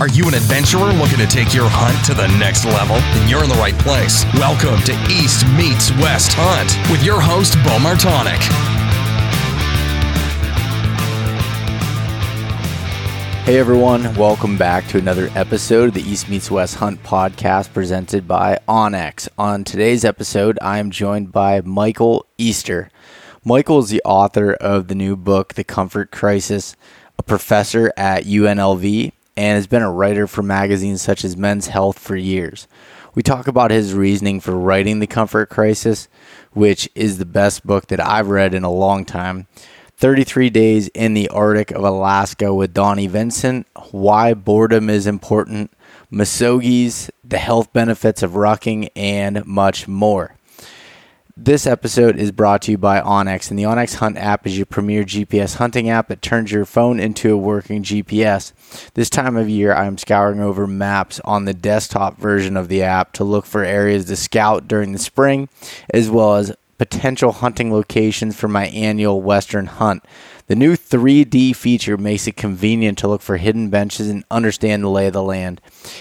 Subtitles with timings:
[0.00, 2.96] Are you an adventurer looking to take your hunt to the next level?
[2.96, 4.24] Then you're in the right place.
[4.32, 8.40] Welcome to East Meets West Hunt with your host, Bo Martonic.
[13.44, 18.26] Hey everyone, welcome back to another episode of the East Meets West Hunt podcast presented
[18.26, 19.28] by onX.
[19.36, 22.88] On today's episode, I am joined by Michael Easter.
[23.44, 26.74] Michael is the author of the new book, The Comfort Crisis,
[27.18, 31.98] a professor at UNLV, and has been a writer for magazines such as Men's Health
[31.98, 32.68] for years.
[33.14, 36.08] We talk about his reasoning for writing The Comfort Crisis,
[36.52, 39.46] which is the best book that I've read in a long time
[39.96, 45.72] 33 Days in the Arctic of Alaska with Donnie Vincent, Why Boredom is Important,
[46.12, 50.36] Misogi's, The Health Benefits of Rocking, and much more.
[51.42, 54.66] This episode is brought to you by onX, and the onX Hunt app is your
[54.66, 58.52] premier GPS hunting app that turns your phone into a working GPS.
[58.92, 63.14] This time of year, I'm scouring over maps on the desktop version of the app
[63.14, 65.48] to look for areas to scout during the spring,
[65.94, 70.04] as well as potential hunting locations for my annual Western hunt.
[70.50, 74.88] The new 3D feature makes it convenient to look for hidden benches and understand the
[74.88, 75.60] lay of the land.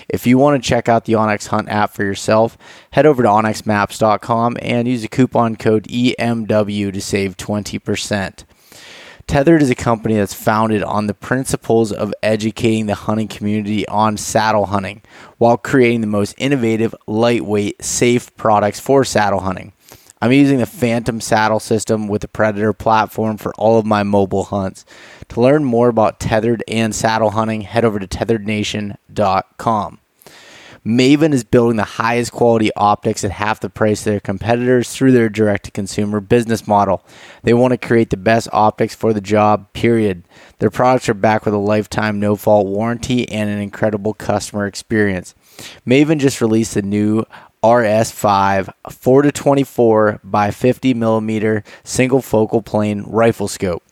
[0.10, 2.58] If you want to check out the onX Hunt app for yourself,
[2.90, 8.44] head over to onxmaps.com and use the coupon code EMW to save 20%.
[9.28, 14.18] Tethered is a company that's founded on the principles of educating the hunting community on
[14.18, 15.04] saddle hunting
[15.38, 19.74] while creating the most innovative, lightweight, safe products for saddle hunting.
[20.22, 24.44] I'm using the Phantom saddle system with the Predator platform for all of my mobile
[24.46, 24.86] hunts.
[25.30, 30.00] To learn more about tethered and saddle hunting, head over to tetherednation.com.
[30.86, 35.12] Maven is building the highest quality optics at half the price of their competitors through
[35.12, 37.06] their direct to consumer business model.
[37.44, 40.24] They want to create the best optics for the job, period.
[40.60, 45.36] Their products are backed with a lifetime no fault warranty and an incredible customer experience.
[45.86, 47.26] Maven just released a new
[47.64, 53.84] RS5 4 to 24 by 50 millimeter single focal plane rifle scope.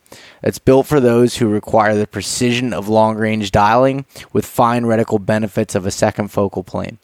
[0.42, 5.24] It's built for those who require the precision of long range dialing with fine reticle
[5.24, 6.98] benefits of a second focal plane.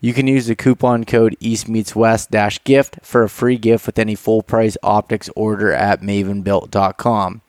[0.00, 2.30] You can use the coupon code East Meets West
[2.64, 7.42] gift for a free gift with any full price optics order at mavenbuilt.com.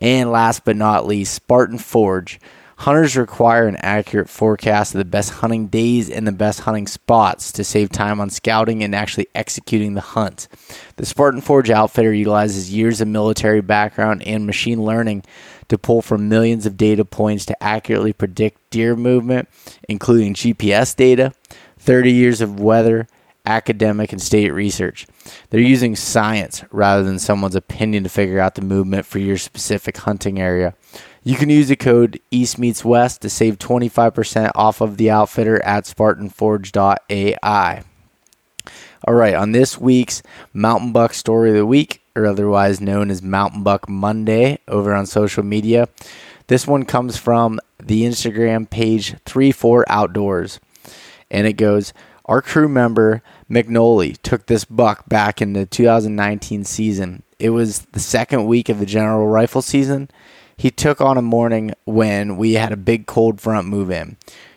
[0.00, 2.40] And last but not least, Spartan Forge.
[2.78, 7.52] Hunters require an accurate forecast of the best hunting days and the best hunting spots
[7.52, 10.48] to save time on scouting and actually executing the hunt.
[10.96, 15.24] The Spartan Forge outfitter utilizes years of military background and machine learning
[15.68, 19.48] to pull from millions of data points to accurately predict deer movement,
[19.88, 21.32] including GPS data,
[21.78, 23.06] 30 years of weather,
[23.46, 25.06] academic, and state research.
[25.50, 29.98] They're using science rather than someone's opinion to figure out the movement for your specific
[29.98, 30.74] hunting area.
[31.26, 35.64] You can use the code East Meets West to save 25% off of the outfitter
[35.64, 37.82] at SpartanForge.ai.
[39.08, 43.22] All right, on this week's Mountain Buck Story of the Week, or otherwise known as
[43.22, 45.88] Mountain Buck Monday over on social media,
[46.48, 50.60] this one comes from the Instagram page 34 Outdoors.
[51.30, 51.94] And it goes,
[52.26, 57.22] Our crew member McNolly took this buck back in the 2019 season.
[57.38, 60.10] It was the second week of the general rifle season
[60.56, 64.16] he took on a morning when we had a big cold front move in.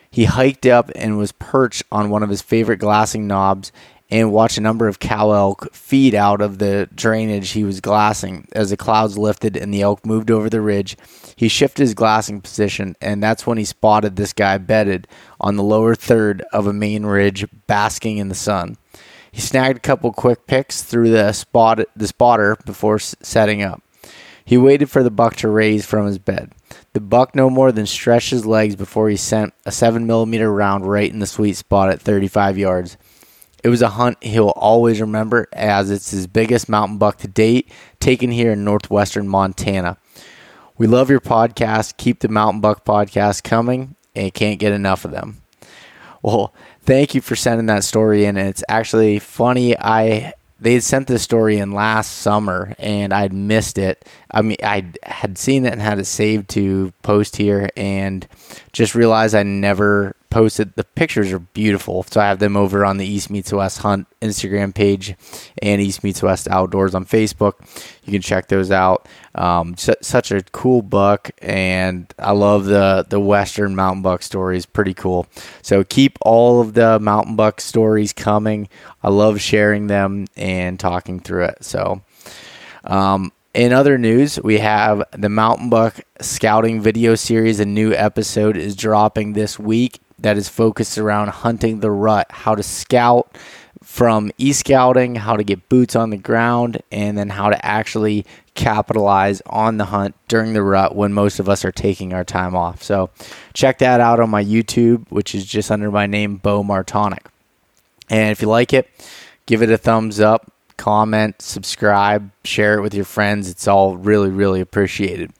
[0.09, 3.71] He hiked up and was perched on one of his favorite glassing knobs
[4.09, 8.47] and watched a number of cow elk feed out of the drainage he was glassing.
[8.53, 10.97] As the clouds lifted and the elk moved over the ridge,
[11.35, 15.07] he shifted his glassing position, and that's when he spotted this guy bedded
[15.41, 18.77] on the lower third of a main ridge, basking in the sun.
[19.31, 23.83] He snagged a couple quick picks through the spot the spotter before setting up.
[24.47, 26.53] He waited for the buck to raise from his bed.
[26.93, 30.85] The buck no more than stretched his legs before he sent a 7 millimeter round
[30.85, 32.95] right in the sweet spot at 35 yards.
[33.61, 37.69] It was a hunt he'll always remember as it's his biggest mountain buck to date,
[37.99, 39.97] taken here in northwestern Montana.
[40.77, 41.97] We love your podcast.
[41.97, 45.41] Keep the Mountain Buck podcast coming and can't get enough of them.
[46.21, 46.53] Well,
[46.83, 48.37] thank you for sending that story in.
[48.37, 49.77] And It's actually funny.
[49.77, 54.05] I they had sent this story in last summer and I'd missed it.
[54.31, 58.27] I mean, I had seen it and had it saved to post here and
[58.73, 60.75] just realized I never posted.
[60.75, 62.03] The pictures are beautiful.
[62.03, 65.15] So I have them over on the East Meets West Hunt Instagram page
[65.61, 67.53] and East Meets West Outdoors on Facebook.
[68.03, 69.07] You can check those out.
[69.35, 74.65] Um, such a cool buck, and I love the the Western mountain buck stories.
[74.65, 75.27] Pretty cool.
[75.61, 78.69] So keep all of the mountain buck stories coming.
[79.03, 81.63] I love sharing them and talking through it.
[81.63, 82.01] So.
[82.83, 87.59] Um, In other news, we have the Mountain Buck Scouting video series.
[87.59, 92.55] A new episode is dropping this week that is focused around hunting the rut, how
[92.55, 93.37] to scout
[93.83, 98.25] from e scouting, how to get boots on the ground, and then how to actually
[98.53, 102.55] capitalize on the hunt during the rut when most of us are taking our time
[102.55, 102.81] off.
[102.81, 103.09] So
[103.53, 107.25] check that out on my YouTube, which is just under my name, Bo Martonic.
[108.09, 108.89] And if you like it,
[109.45, 113.49] give it a thumbs up, comment, subscribe, share it with your friends.
[113.49, 115.31] It's all really, really appreciated.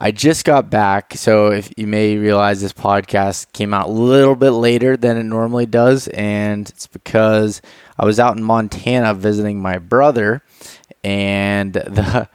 [0.00, 4.36] I just got back, so if you may realize this podcast came out a little
[4.36, 7.60] bit later than it normally does, and it's because
[7.98, 10.44] I was out in Montana visiting my brother,
[11.02, 12.28] and the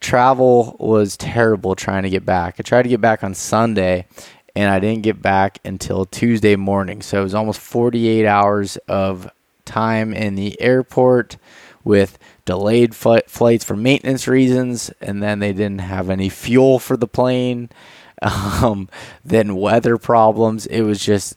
[0.00, 2.56] travel was terrible trying to get back.
[2.58, 4.08] I tried to get back on Sunday,
[4.56, 9.30] and I didn't get back until Tuesday morning, so it was almost 48 hours of
[9.64, 11.36] time in the airport
[11.84, 16.96] with delayed fl- flights for maintenance reasons, and then they didn't have any fuel for
[16.96, 17.68] the plane.
[18.22, 18.88] Um,
[19.26, 20.64] then weather problems.
[20.64, 21.36] It was just,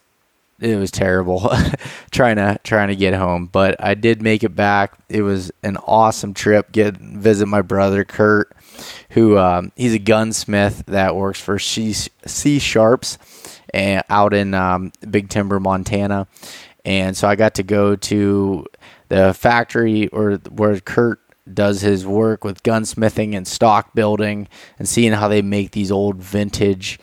[0.62, 1.52] it was terrible
[2.12, 3.48] trying to trying to get home.
[3.48, 4.98] But I did make it back.
[5.10, 6.72] It was an awesome trip.
[6.72, 8.56] Get visit my brother Kurt,
[9.10, 13.18] who um, he's a gunsmith that works for C, C Sharps,
[13.74, 16.28] and out in um, Big Timber, Montana.
[16.86, 18.66] And so I got to go to
[19.10, 21.20] the factory or where Kurt
[21.52, 24.48] does his work with gunsmithing and stock building
[24.78, 27.00] and seeing how they make these old vintage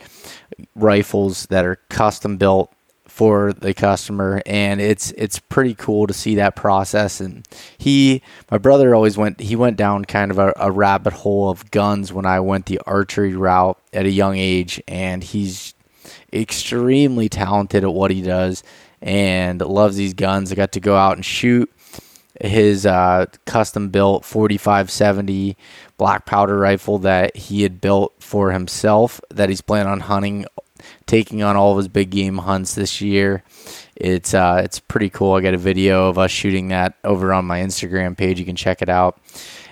[0.75, 2.73] rifles that are custom built
[3.05, 4.41] for the customer.
[4.45, 7.19] And it's it's pretty cool to see that process.
[7.19, 8.21] And he
[8.51, 12.13] my brother always went he went down kind of a, a rabbit hole of guns
[12.13, 14.81] when I went the archery route at a young age.
[14.87, 15.73] And he's
[16.31, 18.63] extremely talented at what he does
[19.01, 20.51] and loves these guns.
[20.51, 21.71] I got to go out and shoot
[22.41, 25.57] his uh, custom built 4570
[25.97, 30.45] black powder rifle that he had built for himself that he's planning on hunting
[31.07, 33.43] taking on all of his big game hunts this year.
[33.95, 35.33] It's uh, it's pretty cool.
[35.33, 38.39] I got a video of us shooting that over on my instagram page.
[38.39, 39.19] You can check it out.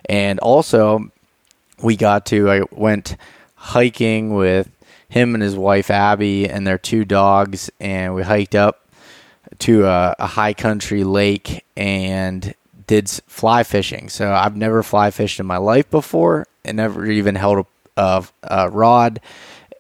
[0.06, 1.12] And also
[1.82, 3.18] we got to i went
[3.56, 4.70] hiking with
[5.10, 8.85] him and his wife abby and their two dogs and we hiked up
[9.60, 12.54] to a, a high country lake and
[12.88, 14.10] did fly fishing.
[14.10, 17.66] So I've never fly fished in my life before and never even held
[17.98, 19.20] a, a, a rod.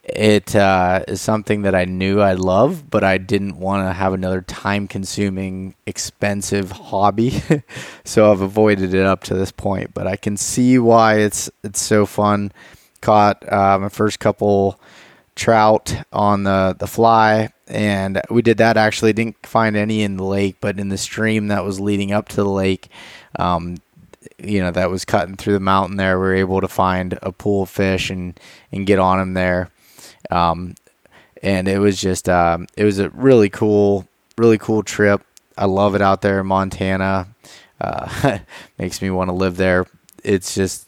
[0.03, 4.13] It uh, is something that I knew I love, but I didn't want to have
[4.13, 7.41] another time consuming, expensive hobby.
[8.03, 9.95] so I've avoided it up to this point.
[9.95, 12.51] But I can see why it's it's so fun.
[13.01, 14.79] Caught uh, my first couple
[15.35, 18.77] trout on the, the fly and we did that.
[18.77, 22.29] Actually didn't find any in the lake but in the stream that was leading up
[22.29, 22.89] to the lake
[23.37, 23.77] um,
[24.37, 27.31] you know that was cutting through the mountain there we were able to find a
[27.31, 28.39] pool of fish and
[28.71, 29.69] and get on them there.
[30.31, 30.75] Um,
[31.41, 35.21] and it was just um, it was a really cool really cool trip.
[35.57, 37.27] I love it out there in montana.
[37.79, 38.39] Uh,
[38.77, 39.85] makes me want to live there.
[40.23, 40.87] It's just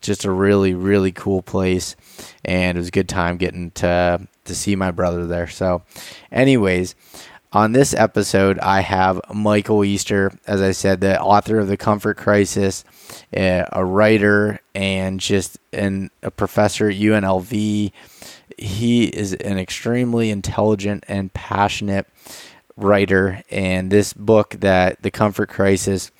[0.00, 1.96] just a really really cool place
[2.44, 5.46] and it was a good time getting to to see my brother there.
[5.46, 5.82] So,
[6.32, 6.96] anyways,
[7.52, 12.16] on this episode, I have Michael Easter, as I said, the author of the Comfort
[12.16, 12.84] Crisis,
[13.32, 17.92] a writer, and just an, a professor at UNLV.
[18.58, 22.06] He is an extremely intelligent and passionate
[22.76, 26.10] writer, and this book that the Comfort Crisis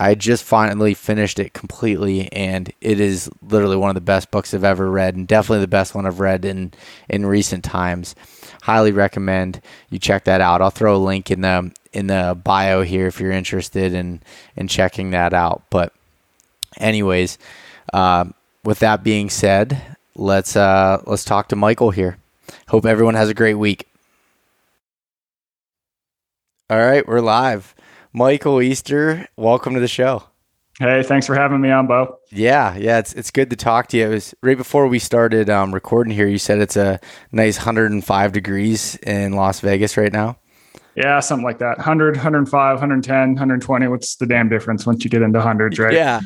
[0.00, 4.54] I just finally finished it completely, and it is literally one of the best books
[4.54, 6.72] I've ever read, and definitely the best one I've read in
[7.08, 8.14] in recent times.
[8.62, 10.62] Highly recommend you check that out.
[10.62, 14.22] I'll throw a link in the in the bio here if you're interested in
[14.56, 15.62] in checking that out.
[15.68, 15.92] But,
[16.78, 17.36] anyways,
[17.92, 18.26] uh,
[18.62, 22.18] with that being said, let's uh, let's talk to Michael here.
[22.68, 23.88] Hope everyone has a great week.
[26.70, 27.74] All right, we're live.
[28.12, 30.24] Michael Easter, welcome to the show.
[30.78, 32.18] Hey, thanks for having me on, Bo.
[32.30, 34.06] Yeah, yeah, it's it's good to talk to you.
[34.06, 36.28] It was right before we started um, recording here.
[36.28, 37.00] You said it's a
[37.32, 40.38] nice 105 degrees in Las Vegas right now.
[40.94, 41.78] Yeah, something like that.
[41.78, 43.86] 100, 105, 110, 120.
[43.88, 45.92] What's the damn difference once you get into hundreds, right?
[45.92, 46.20] Yeah,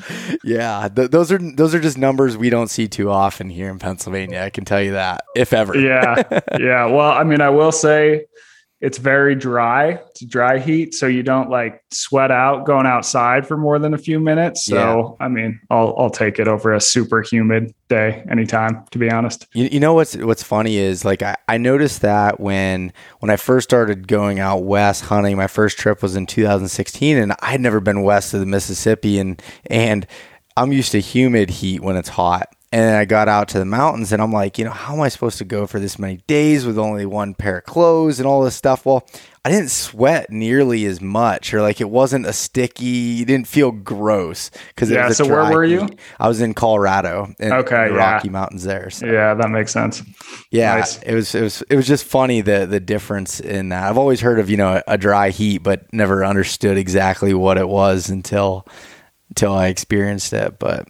[0.44, 0.88] yeah.
[0.94, 4.42] Th- those are those are just numbers we don't see too often here in Pennsylvania.
[4.42, 5.76] I can tell you that, if ever.
[5.78, 6.22] yeah,
[6.60, 6.86] yeah.
[6.86, 8.26] Well, I mean, I will say
[8.82, 9.90] it's very dry.
[10.10, 13.98] It's dry heat, so you don't like sweat out going outside for more than a
[13.98, 14.64] few minutes.
[14.66, 15.24] So, yeah.
[15.24, 18.84] I mean, I'll I'll take it over a super humid day anytime.
[18.90, 22.40] To be honest, you, you know what's what's funny is like I, I noticed that
[22.40, 27.16] when when I first started going out west hunting, my first trip was in 2016,
[27.16, 30.08] and I had never been west of the Mississippi, and and
[30.56, 32.52] I'm used to humid heat when it's hot.
[32.72, 35.10] And I got out to the mountains and I'm like, you know, how am I
[35.10, 38.42] supposed to go for this many days with only one pair of clothes and all
[38.42, 38.86] this stuff?
[38.86, 39.06] Well,
[39.44, 44.52] I didn't sweat nearly as much, or like it wasn't a sticky, didn't feel gross
[44.68, 45.08] because yeah.
[45.10, 45.80] so where were you?
[45.80, 45.98] Heat.
[46.20, 48.12] I was in Colorado, in, okay, the yeah.
[48.12, 48.88] Rocky Mountains there.
[48.88, 49.06] So.
[49.06, 50.00] Yeah, that makes sense.
[50.52, 51.02] Yeah, nice.
[51.02, 53.82] it was it was it was just funny the the difference in that.
[53.82, 57.68] I've always heard of you know a dry heat, but never understood exactly what it
[57.68, 58.64] was until
[59.30, 60.60] until I experienced it.
[60.60, 60.86] But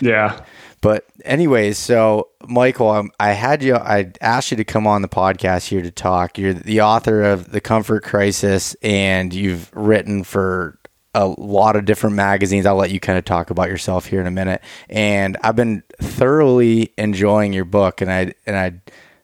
[0.00, 0.40] yeah.
[0.80, 3.74] But anyways, so Michael, um, I had you.
[3.74, 6.38] I asked you to come on the podcast here to talk.
[6.38, 10.78] You're the author of the Comfort Crisis, and you've written for
[11.14, 12.66] a lot of different magazines.
[12.66, 14.62] I'll let you kind of talk about yourself here in a minute.
[14.88, 18.80] And I've been thoroughly enjoying your book, and I and I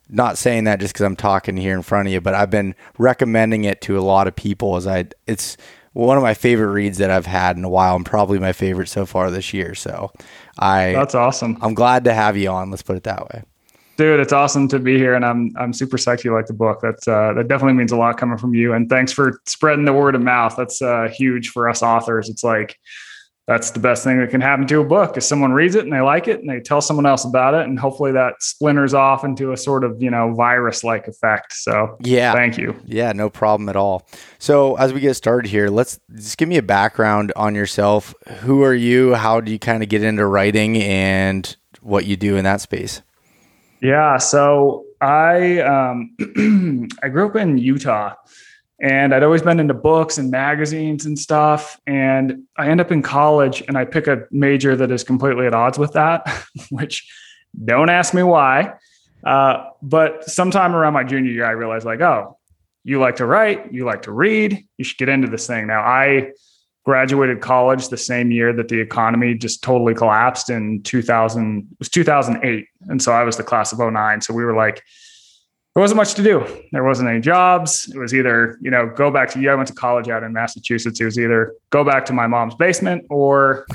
[0.09, 2.75] not saying that just because I'm talking here in front of you, but I've been
[2.99, 5.57] recommending it to a lot of people as I it's
[5.95, 8.89] one of my favorite reads that I've had in a while and probably my favorite
[8.89, 9.75] so far this year.
[9.75, 10.13] So
[10.59, 11.57] I That's awesome.
[11.63, 12.71] I'm glad to have you on.
[12.71, 13.45] Let's put it that way.
[13.97, 16.81] Dude, it's awesome to be here and I'm I'm super psyched you like the book.
[16.83, 19.93] That's uh, that definitely means a lot coming from you and thanks for spreading the
[19.93, 20.57] word of mouth.
[20.57, 22.29] That's uh, huge for us authors.
[22.29, 22.79] It's like
[23.47, 25.93] that's the best thing that can happen to a book is someone reads it and
[25.93, 29.23] they like it and they tell someone else about it and hopefully that splinters off
[29.23, 31.53] into a sort of you know virus like effect.
[31.53, 32.33] So yeah.
[32.33, 32.75] thank you.
[32.87, 34.09] Yeah no problem at all.
[34.39, 38.15] So as we get started here let's just give me a background on yourself.
[38.41, 39.15] Who are you?
[39.15, 43.03] How do you kind of get into writing and what you do in that space?
[43.83, 46.17] Yeah so i um
[47.03, 48.15] i grew up in utah
[48.85, 51.81] and I'd always been into books and magazines and stuff.
[51.87, 55.55] And I end up in college and I pick a major that is completely at
[55.55, 56.31] odds with that,
[56.71, 57.11] which
[57.65, 58.75] don't ask me why.
[59.25, 62.37] Uh, but sometime around my junior year, I realized like, oh,
[62.85, 65.67] you like to write, you like to read, you should get into this thing.
[65.67, 66.33] Now, I
[66.85, 71.89] graduated college the same year that the economy just totally collapsed in 2000, it was
[71.89, 72.67] 2008.
[72.89, 74.21] And so I was the class of 09.
[74.21, 74.83] So we were like,
[75.75, 76.47] there wasn't much to do.
[76.71, 77.91] There wasn't any jobs.
[77.93, 80.33] It was either, you know, go back to, yeah, I went to college out in
[80.33, 81.01] Massachusetts.
[81.01, 83.67] It was either go back to my mom's basement or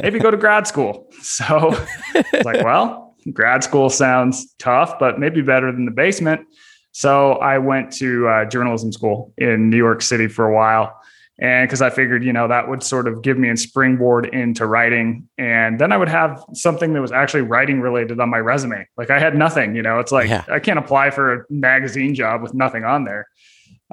[0.00, 1.10] maybe go to grad school.
[1.20, 1.74] So
[2.14, 6.46] it's like, well, grad school sounds tough, but maybe better than the basement.
[6.92, 10.97] So I went to uh, journalism school in New York City for a while
[11.40, 14.66] and because I figured, you know, that would sort of give me a springboard into
[14.66, 18.86] writing, and then I would have something that was actually writing related on my resume.
[18.96, 20.44] Like I had nothing, you know, it's like yeah.
[20.48, 23.28] I can't apply for a magazine job with nothing on there.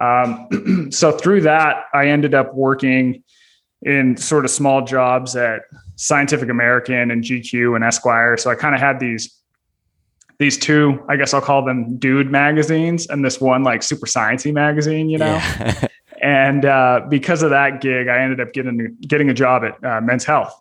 [0.02, 3.24] Um, so through that, I ended up working
[3.84, 5.62] in sort of small jobs at
[5.96, 8.38] Scientific American and GQ and Esquire.
[8.38, 9.32] So I kind of had these
[10.38, 14.52] these two, I guess I'll call them dude magazines, and this one like super sciencey
[14.52, 15.36] magazine, you know.
[15.36, 15.88] Yeah.
[16.22, 20.02] And uh, because of that gig, I ended up getting getting a job at uh,
[20.02, 20.60] Men's Health,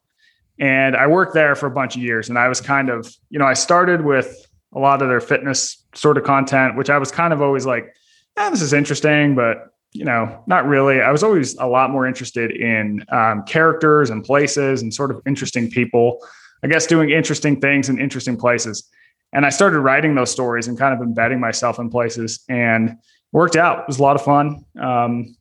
[0.58, 2.28] and I worked there for a bunch of years.
[2.28, 5.84] And I was kind of, you know, I started with a lot of their fitness
[5.94, 7.94] sort of content, which I was kind of always like,
[8.36, 11.00] eh, this is interesting, but you know, not really.
[11.00, 15.22] I was always a lot more interested in um, characters and places and sort of
[15.24, 16.18] interesting people.
[16.64, 18.90] I guess doing interesting things in interesting places.
[19.32, 22.96] And I started writing those stories and kind of embedding myself in places and
[23.32, 23.80] worked out.
[23.80, 24.64] It was a lot of fun.
[24.80, 25.36] Um,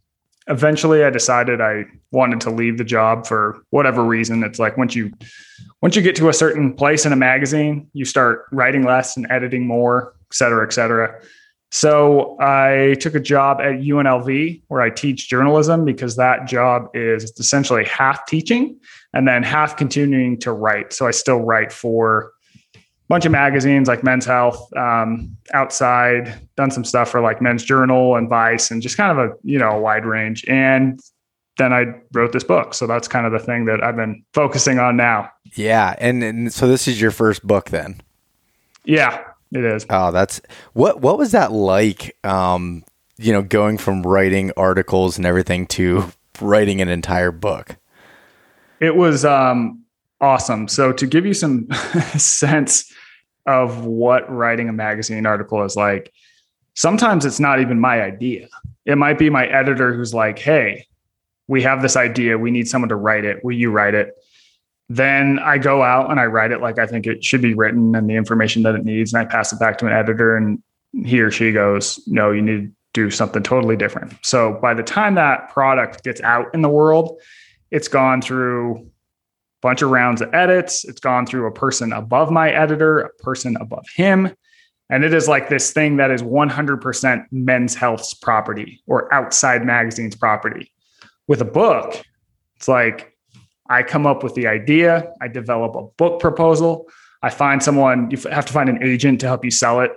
[0.47, 4.43] eventually I decided I wanted to leave the job for whatever reason.
[4.43, 5.11] It's like once you
[5.81, 9.27] once you get to a certain place in a magazine, you start writing less and
[9.29, 11.21] editing more, et cetera, et cetera.
[11.71, 17.33] So I took a job at UNLV where I teach journalism because that job is
[17.39, 18.79] essentially half teaching
[19.13, 20.93] and then half continuing to write.
[20.93, 22.31] So I still write for
[23.07, 28.15] bunch of magazines like Men's Health, um, Outside, done some stuff for like Men's Journal
[28.15, 30.45] and Vice, and just kind of a you know a wide range.
[30.47, 30.99] And
[31.57, 34.79] then I wrote this book, so that's kind of the thing that I've been focusing
[34.79, 35.29] on now.
[35.55, 38.01] Yeah, and, and so this is your first book then.
[38.85, 39.85] Yeah, it is.
[39.89, 40.41] Oh, that's
[40.73, 41.01] what.
[41.01, 42.17] What was that like?
[42.23, 42.83] Um,
[43.17, 47.77] you know, going from writing articles and everything to writing an entire book.
[48.79, 49.82] It was um,
[50.23, 50.67] awesome.
[50.67, 51.67] So to give you some
[52.17, 52.91] sense
[53.45, 56.11] of what writing a magazine article is like.
[56.75, 58.47] Sometimes it's not even my idea.
[58.85, 60.87] It might be my editor who's like, hey,
[61.47, 62.37] we have this idea.
[62.37, 63.43] We need someone to write it.
[63.43, 64.13] Will you write it?
[64.89, 67.95] Then I go out and I write it like I think it should be written
[67.95, 69.13] and the information that it needs.
[69.13, 70.61] And I pass it back to an editor and
[71.05, 74.13] he or she goes, no, you need to do something totally different.
[74.21, 77.19] So by the time that product gets out in the world,
[77.71, 78.89] it's gone through
[79.63, 80.85] bunch of rounds of edits.
[80.85, 84.35] It's gone through a person above my editor, a person above him.
[84.89, 90.15] And it is like this thing that is 100% men's health's property or outside magazine's
[90.15, 90.71] property.
[91.27, 92.03] With a book,
[92.57, 93.17] it's like,
[93.69, 96.85] I come up with the idea, I develop a book proposal,
[97.23, 99.91] I find someone, you have to find an agent to help you sell it,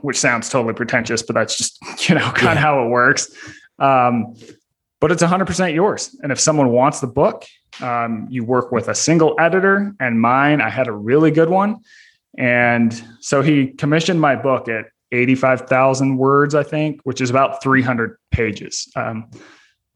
[0.00, 3.30] which sounds totally pretentious, but that's just, you know, kind of how it works.
[3.78, 4.34] Um,
[4.98, 6.16] but it's 100% yours.
[6.22, 7.44] And if someone wants the book,
[7.80, 9.94] um, you work with a single editor.
[10.00, 11.80] And mine, I had a really good one.
[12.38, 18.18] And so he commissioned my book at 85,000 words, I think, which is about 300
[18.30, 18.90] pages.
[18.96, 19.30] Um,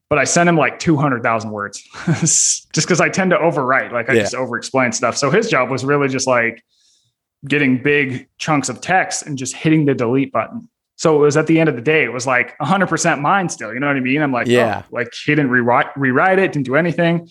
[0.09, 1.81] but I sent him like 200,000 words
[2.19, 3.91] just because I tend to overwrite.
[3.91, 4.21] Like I yeah.
[4.21, 5.15] just over explain stuff.
[5.15, 6.63] So his job was really just like
[7.47, 10.69] getting big chunks of text and just hitting the delete button.
[10.97, 13.73] So it was at the end of the day, it was like 100% mine still.
[13.73, 14.21] You know what I mean?
[14.21, 17.27] I'm like, yeah, oh, like he didn't rewrite, rewrite it, didn't do anything.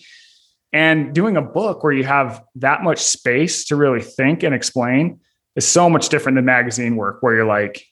[0.73, 5.19] And doing a book where you have that much space to really think and explain
[5.55, 7.85] is so much different than magazine work where you're like,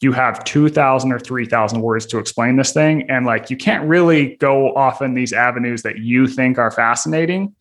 [0.00, 3.08] you have 2000 or 3000 words to explain this thing.
[3.08, 7.54] And like, you can't really go off in these avenues that you think are fascinating.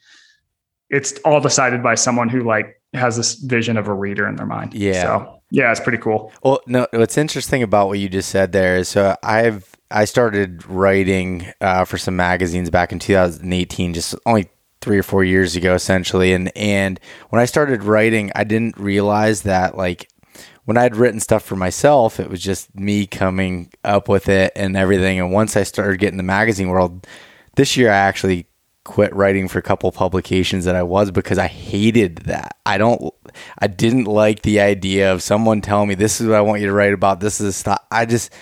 [0.89, 4.45] It's all decided by someone who like has this vision of a reader in their
[4.45, 4.73] mind.
[4.73, 5.01] Yeah.
[5.03, 6.31] So yeah, it's pretty cool.
[6.43, 10.65] Well, no, what's interesting about what you just said there is so I've, I started
[10.65, 14.49] writing uh, for some magazines back in 2018, just only
[14.81, 16.33] three or four years ago essentially.
[16.33, 20.09] And and when i started writing i didn't realize that like
[20.65, 24.75] when i'd written stuff for myself it was just me coming up with it and
[24.75, 25.19] everything.
[25.19, 27.07] And once i started getting the magazine world
[27.55, 28.47] this year i actually
[28.83, 32.57] quit writing for a couple publications that i was because i hated that.
[32.65, 33.13] I don't
[33.59, 36.67] i didn't like the idea of someone telling me this is what i want you
[36.67, 37.19] to write about.
[37.19, 37.79] This is stuff.
[37.91, 38.33] I just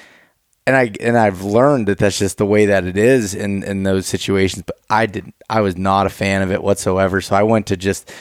[0.69, 3.81] and I and I've learned that that's just the way that it is in in
[3.81, 4.63] those situations.
[4.67, 5.33] But I didn't.
[5.49, 7.21] I was not a fan of it whatsoever.
[7.21, 8.11] So I went to just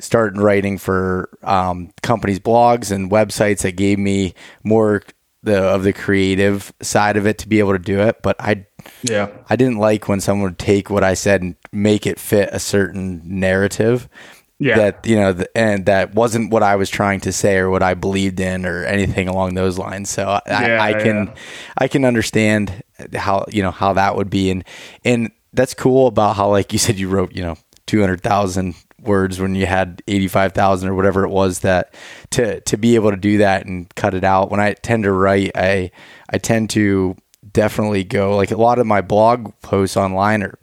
[0.00, 5.02] start writing for um, companies' blogs and websites that gave me more
[5.42, 8.20] the of the creative side of it to be able to do it.
[8.22, 8.66] But I
[9.02, 12.50] yeah I didn't like when someone would take what I said and make it fit
[12.52, 14.10] a certain narrative
[14.58, 14.76] yeah.
[14.76, 17.94] that you know and that wasn't what i was trying to say or what i
[17.94, 21.34] believed in or anything along those lines so i, yeah, I can yeah.
[21.78, 22.82] i can understand
[23.14, 24.64] how you know how that would be and
[25.04, 29.54] and that's cool about how like you said you wrote you know 200000 words when
[29.54, 31.94] you had 85,000 or whatever it was that
[32.30, 35.12] to to be able to do that and cut it out when I tend to
[35.12, 35.90] write I
[36.30, 37.16] I tend to
[37.52, 40.58] definitely go like a lot of my blog posts online are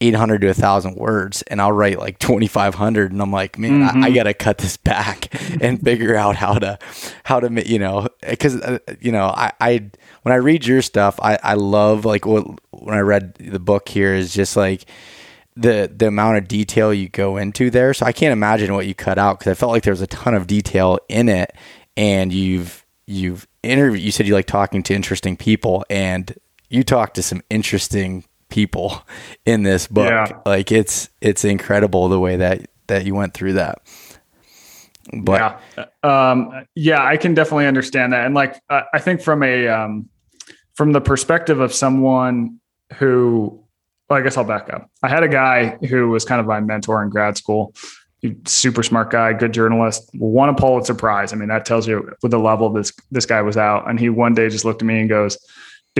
[0.00, 3.82] 800 to 1000 words and I'll write like 2500 and I'm like man mm-hmm.
[3.82, 4.14] I, I mm-hmm.
[4.14, 5.28] got to cut this back
[5.60, 6.78] and figure out how to
[7.24, 8.08] how to you know
[8.38, 9.90] cuz uh, you know I I
[10.22, 13.88] when I read your stuff I I love like what, when I read the book
[13.88, 14.86] here is just like
[15.54, 18.94] the the amount of detail you go into there so I can't imagine what you
[18.94, 21.52] cut out cuz I felt like there was a ton of detail in it
[21.96, 26.34] and you've you've interviewed you said you like talking to interesting people and
[26.70, 29.02] you talked to some interesting people
[29.46, 30.10] in this book.
[30.10, 30.40] Yeah.
[30.44, 33.80] Like it's it's incredible the way that that you went through that.
[35.12, 39.66] But yeah, um, yeah, I can definitely understand that, and like I think from a
[39.66, 40.08] um,
[40.74, 42.60] from the perspective of someone
[42.94, 43.62] who,
[44.08, 44.90] well, I guess I'll back up.
[45.02, 47.74] I had a guy who was kind of my mentor in grad school.
[48.44, 51.32] Super smart guy, good journalist, won a Pulitzer Prize.
[51.32, 53.88] I mean, that tells you with the level this this guy was out.
[53.88, 55.38] And he one day just looked at me and goes,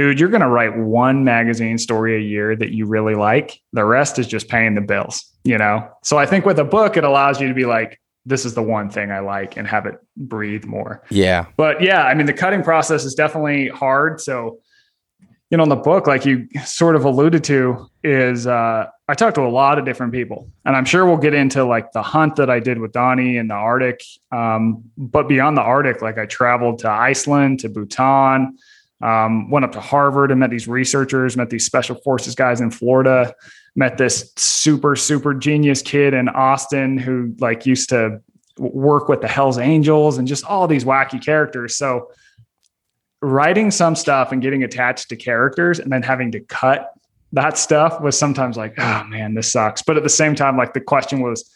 [0.01, 3.61] dude, you're going to write one magazine story a year that you really like.
[3.75, 5.87] The rest is just paying the bills, you know?
[6.03, 8.63] So I think with a book, it allows you to be like, this is the
[8.63, 11.03] one thing I like and have it breathe more.
[11.11, 11.47] Yeah.
[11.59, 14.23] But yeah, I mean, the cutting process is definitely hard.
[14.23, 14.61] So,
[15.51, 19.35] you know, in the book, like you sort of alluded to, is uh, I talked
[19.35, 22.37] to a lot of different people, and I'm sure we'll get into like the hunt
[22.37, 24.03] that I did with Donnie in the Arctic.
[24.31, 28.57] Um, but beyond the Arctic, like I traveled to Iceland, to Bhutan,
[29.01, 32.71] um, went up to Harvard and met these researchers, met these special forces guys in
[32.71, 33.35] Florida,
[33.75, 38.21] met this super, super genius kid in Austin who like used to
[38.59, 41.77] work with the Hells Angels and just all these wacky characters.
[41.77, 42.11] So
[43.23, 46.93] writing some stuff and getting attached to characters and then having to cut
[47.33, 49.83] that stuff was sometimes like, oh man, this sucks.
[49.83, 51.49] But at the same time, like the question was,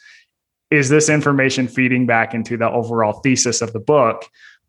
[0.71, 4.25] is this information feeding back into the overall thesis of the book,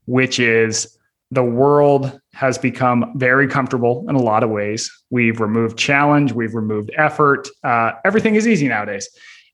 [0.07, 0.99] which is
[1.31, 4.91] the world has become very comfortable in a lot of ways.
[5.11, 7.49] We've removed challenge, we've removed effort.
[7.65, 9.09] Uh, everything is easy nowadays.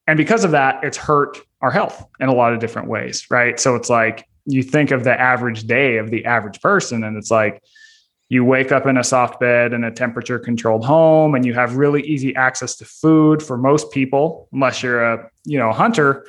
[0.06, 3.58] And because of that, it's hurt our health in a lot of different ways, right?
[3.58, 7.30] So it's like you think of the average day of the average person, and it's
[7.30, 7.62] like
[8.32, 11.76] you wake up in a soft bed in a temperature controlled home and you have
[11.76, 16.26] really easy access to food for most people unless you're a you know a hunter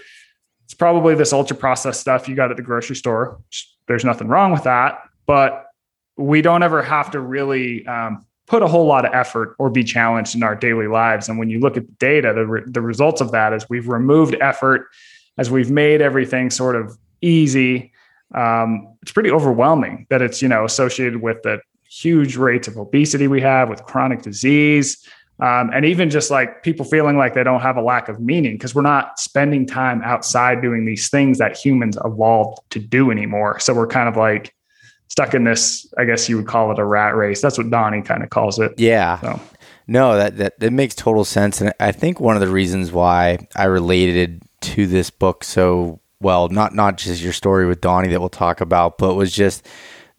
[0.66, 3.40] it's probably this ultra processed stuff you got at the grocery store
[3.88, 5.68] there's nothing wrong with that but
[6.18, 9.84] we don't ever have to really um, put a whole lot of effort or be
[9.84, 11.30] challenged in our daily lives.
[11.30, 13.88] And when you look at the data, the, re- the results of that is we've
[13.88, 14.88] removed effort
[15.38, 17.92] as we've made everything sort of easy.
[18.36, 23.28] Um, it's pretty overwhelming that it's, you know, associated with the huge rates of obesity
[23.28, 25.08] we have with chronic disease.
[25.40, 28.54] Um, and even just like people feeling like they don't have a lack of meaning
[28.54, 33.60] because we're not spending time outside doing these things that humans evolved to do anymore.
[33.60, 34.54] So we're kind of like
[35.14, 37.40] stuck in this, I guess you would call it a rat race.
[37.40, 38.74] That's what Donnie kind of calls it.
[38.78, 39.20] Yeah.
[39.22, 39.40] So.
[39.86, 43.38] No, that, that that makes total sense, and I think one of the reasons why
[43.56, 48.20] I related to this book so well, not not just your story with Donnie that
[48.20, 49.68] we'll talk about, but was just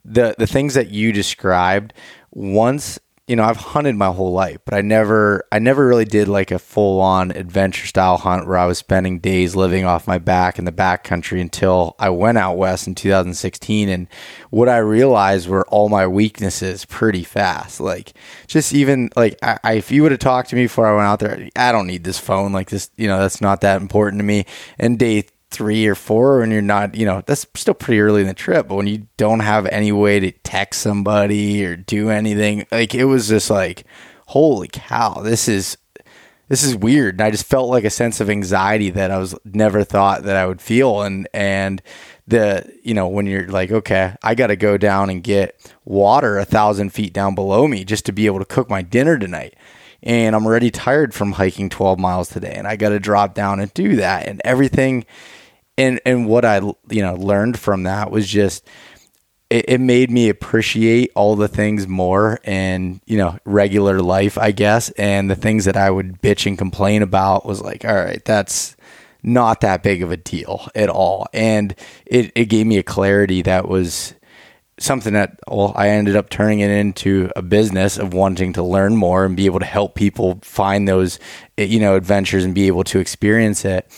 [0.05, 1.93] the the things that you described.
[2.31, 6.29] Once you know, I've hunted my whole life, but I never, I never really did
[6.29, 10.19] like a full on adventure style hunt where I was spending days living off my
[10.19, 13.89] back in the backcountry until I went out west in 2016.
[13.89, 14.09] And
[14.51, 17.81] what I realized were all my weaknesses pretty fast.
[17.81, 18.13] Like,
[18.47, 21.07] just even like, I, I, if you would have talked to me before I went
[21.07, 22.53] out there, I don't need this phone.
[22.53, 24.45] Like, this, you know, that's not that important to me.
[24.79, 28.27] And day three or four when you're not, you know, that's still pretty early in
[28.27, 28.69] the trip.
[28.69, 33.05] But when you don't have any way to text somebody or do anything, like it
[33.05, 33.85] was just like,
[34.27, 35.79] holy cow, this is
[36.49, 37.15] this is weird.
[37.15, 40.37] And I just felt like a sense of anxiety that I was never thought that
[40.37, 41.03] I would feel.
[41.03, 41.81] And and
[42.27, 46.39] the you know when you're like, okay, I got to go down and get water
[46.39, 49.55] a thousand feet down below me just to be able to cook my dinner tonight
[50.05, 53.59] and I'm already tired from hiking 12 miles today and I got to drop down
[53.59, 55.07] and do that and everything
[55.77, 58.67] and and what I you know learned from that was just
[59.51, 64.53] it, it, made me appreciate all the things more in you know regular life, I
[64.53, 68.25] guess, and the things that I would bitch and complain about was like, all right,
[68.25, 68.77] that's
[69.23, 71.75] not that big of a deal at all, and
[72.07, 74.15] it it gave me a clarity that was
[74.79, 78.97] something that well I ended up turning it into a business of wanting to learn
[78.97, 81.21] more and be able to help people find those
[81.57, 83.89] you know adventures and be able to experience it.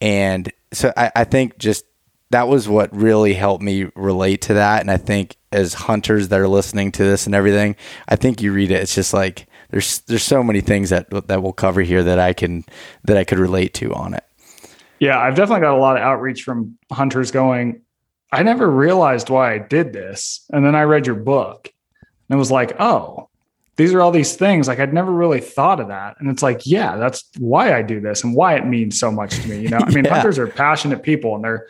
[0.00, 1.86] And so I, I think just
[2.30, 4.80] that was what really helped me relate to that.
[4.80, 7.76] And I think as hunters that are listening to this and everything,
[8.08, 8.82] I think you read it.
[8.82, 12.32] It's just like there's there's so many things that that we'll cover here that I
[12.32, 12.64] can
[13.04, 14.24] that I could relate to on it.
[14.98, 17.82] Yeah, I've definitely got a lot of outreach from hunters going.
[18.32, 21.72] I never realized why I did this, and then I read your book,
[22.28, 23.28] and it was like, oh,
[23.76, 26.16] these are all these things like i'd never really thought of that.
[26.18, 29.36] And it's like yeah that's why i do this and why it means so much
[29.40, 29.78] to me you know?
[29.78, 30.14] I mean yeah.
[30.14, 31.66] hunters are passionate people and they're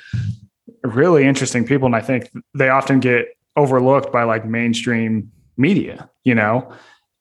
[0.83, 6.35] really interesting people and i think they often get overlooked by like mainstream media you
[6.35, 6.73] know?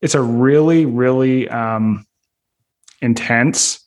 [0.01, 2.05] It's a really really um,
[3.01, 3.85] intense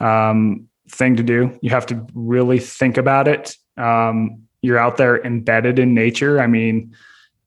[0.00, 1.58] um, thing to do.
[1.62, 3.56] You have to really think about it.
[3.76, 6.40] Um, you're out there embedded in nature.
[6.40, 6.94] I mean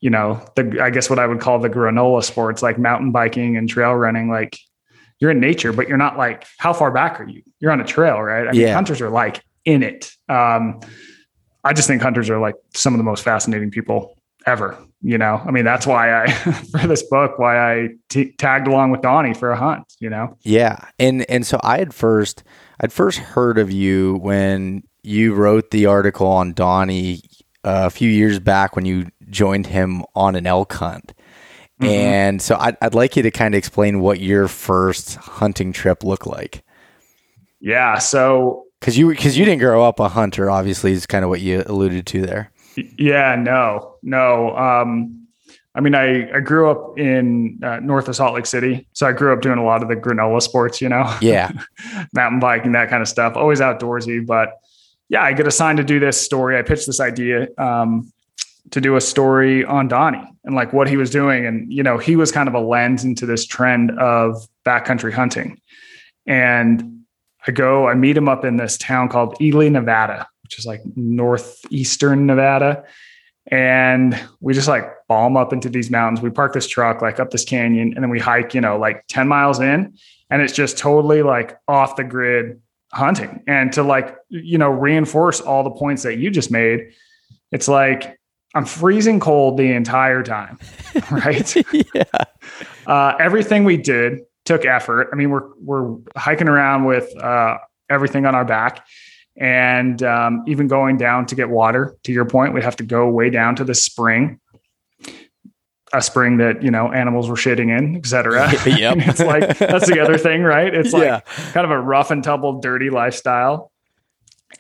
[0.02, 3.58] you know, the I guess what I would call the granola sports like mountain biking
[3.58, 4.58] and trail running, like
[5.20, 7.42] you're in nature, but you're not like how far back are you?
[7.60, 8.48] You're on a trail, right?
[8.48, 8.74] I mean, yeah.
[8.74, 10.12] hunters are like in it.
[10.30, 10.80] Um,
[11.64, 14.78] I just think hunters are like some of the most fascinating people ever.
[15.02, 16.32] You know, I mean, that's why I
[16.72, 19.94] for this book, why I t- tagged along with Donnie for a hunt.
[20.00, 22.44] You know, yeah, and and so I had first,
[22.80, 27.22] I'd first heard of you when you wrote the article on Donnie
[27.64, 31.14] uh, a few years back when you joined him on an elk hunt.
[31.82, 31.92] Mm-hmm.
[31.92, 36.04] And so I'd, I'd like you to kind of explain what your first hunting trip
[36.04, 36.64] looked like.
[37.62, 37.98] Yeah.
[37.98, 41.42] So, because you because you didn't grow up a hunter, obviously, is kind of what
[41.42, 42.52] you alluded to there.
[42.98, 43.36] Yeah.
[43.36, 43.96] No.
[44.04, 44.56] No.
[44.58, 45.20] Um,
[45.76, 49.12] I mean, I, I grew up in uh, north of Salt Lake City, so I
[49.12, 51.52] grew up doing a lot of the granola sports, you know, yeah,
[52.14, 53.38] mountain biking, that kind of stuff.
[53.38, 54.60] Always outdoorsy, but
[55.10, 56.58] yeah, I get assigned to do this story.
[56.58, 58.12] I pitched this idea um,
[58.72, 61.46] to do a story on Donnie and like what he was doing.
[61.46, 65.60] And, you know, he was kind of a lens into this trend of backcountry hunting.
[66.26, 67.02] And
[67.48, 70.82] I go, I meet him up in this town called Ely, Nevada, which is like
[70.96, 72.84] northeastern Nevada.
[73.52, 76.22] And we just like bomb up into these mountains.
[76.22, 79.06] We park this truck like up this canyon and then we hike, you know, like
[79.08, 79.98] 10 miles in.
[80.30, 82.62] And it's just totally like off the grid
[82.94, 83.44] hunting.
[83.48, 86.92] And to like, you know, reinforce all the points that you just made,
[87.52, 88.19] it's like
[88.56, 90.60] I'm freezing cold the entire time,
[91.12, 91.56] right?
[91.94, 92.04] yeah.
[92.88, 95.10] Uh, everything we did took effort.
[95.14, 97.58] I mean, we're we're hiking around with uh,
[97.90, 98.86] everything on our back,
[99.38, 101.96] and um, even going down to get water.
[102.04, 104.40] To your point, we'd have to go way down to the spring,
[105.94, 108.52] a spring that you know animals were shitting in, etc.
[108.66, 108.98] Yep.
[109.00, 110.74] it's like that's the other thing, right?
[110.74, 111.20] It's like yeah.
[111.52, 113.72] kind of a rough and tumble, dirty lifestyle.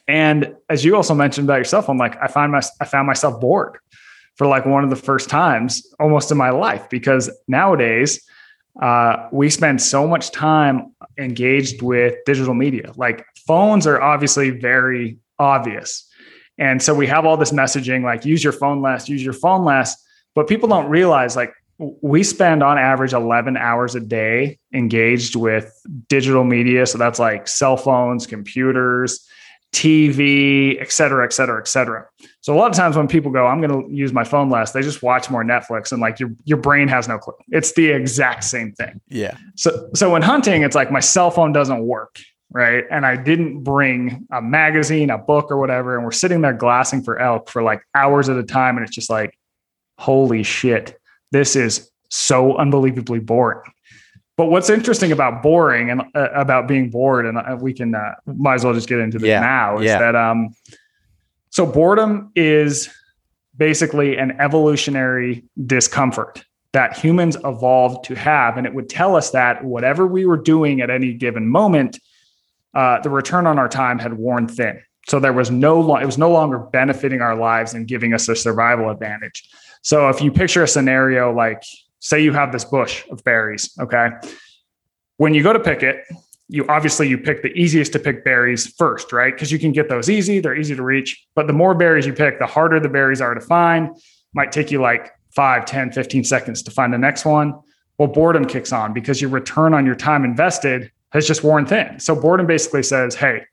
[0.08, 3.40] And as you also mentioned about yourself, I'm like, I find my, I found myself
[3.40, 3.78] bored
[4.36, 8.22] for like one of the first times almost in my life because nowadays
[8.82, 12.94] uh, we spend so much time engaged with digital media.
[12.96, 16.08] Like phones are obviously very obvious.
[16.58, 19.66] And so we have all this messaging like use your phone less, use your phone
[19.66, 19.96] less.
[20.36, 25.72] But people don't realize like we spend on average 11 hours a day engaged with
[26.08, 26.86] digital media.
[26.86, 29.26] So that's like cell phones, computers,
[29.72, 32.08] TV, et cetera, et cetera, et cetera.
[32.42, 34.72] So a lot of times when people go, I'm going to use my phone less,
[34.72, 37.36] they just watch more Netflix and like your, your brain has no clue.
[37.50, 39.00] It's the exact same thing.
[39.10, 39.38] Yeah.
[39.56, 42.20] So, so when hunting, it's like my cell phone doesn't work.
[42.52, 42.84] Right.
[42.90, 45.96] And I didn't bring a magazine, a book or whatever.
[45.96, 48.76] And we're sitting there glassing for elk for like hours at a time.
[48.76, 49.38] And it's just like,
[50.00, 50.98] holy shit,
[51.32, 53.62] this is so unbelievably boring.
[54.40, 58.16] But what's interesting about boring and uh, about being bored, and uh, we can uh,
[58.26, 59.42] might as well just get into this yeah.
[59.42, 60.00] now, is yeah.
[60.00, 60.56] that um,
[61.50, 62.88] so boredom is
[63.58, 69.62] basically an evolutionary discomfort that humans evolved to have, and it would tell us that
[69.66, 72.00] whatever we were doing at any given moment,
[72.74, 74.82] uh, the return on our time had worn thin.
[75.10, 78.30] So there was no, lo- it was no longer benefiting our lives and giving us
[78.30, 79.50] a survival advantage.
[79.82, 81.62] So if you picture a scenario like
[82.00, 84.10] say you have this bush of berries, okay?
[85.18, 86.06] When you go to pick it,
[86.48, 89.34] you obviously you pick the easiest to pick berries first, right?
[89.34, 91.28] Because you can get those easy, they're easy to reach.
[91.36, 93.96] But the more berries you pick, the harder the berries are to find.
[94.34, 97.60] Might take you like 5, 10, 15 seconds to find the next one.
[98.00, 102.00] Well, boredom kicks on because your return on your time invested has just worn thin.
[102.00, 103.44] So boredom basically says, hey,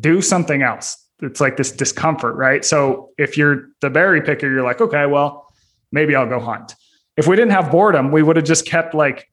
[0.00, 1.04] do something else.
[1.20, 2.64] It's like this discomfort, right?
[2.64, 5.48] So if you're the berry picker, you're like, okay, well,
[5.90, 6.74] maybe I'll go hunt
[7.18, 9.28] if we didn't have boredom, we would have just kept like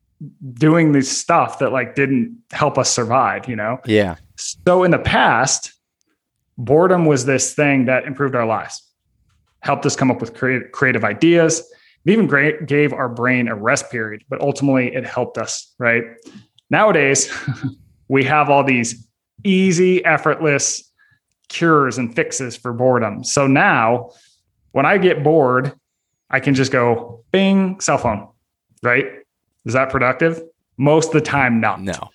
[0.56, 3.80] doing this stuff that like didn't help us survive, you know?
[3.86, 4.15] Yeah.
[4.38, 5.71] So in the past,
[6.58, 8.82] boredom was this thing that improved our lives,
[9.60, 11.60] helped us come up with creative, creative ideas.
[12.06, 16.04] It even great, gave our brain a rest period, but ultimately it helped us, right?
[16.71, 17.32] Nowadays,
[18.08, 19.08] we have all these
[19.43, 20.91] easy, effortless
[21.50, 23.24] cures and fixes for boredom.
[23.24, 24.10] So now
[24.71, 25.71] when I get bored,
[26.29, 28.27] I can just go bing, cell phone,
[28.81, 29.05] right?
[29.65, 30.41] Is that productive?
[30.77, 31.81] Most of the time, not.
[31.81, 32.09] No.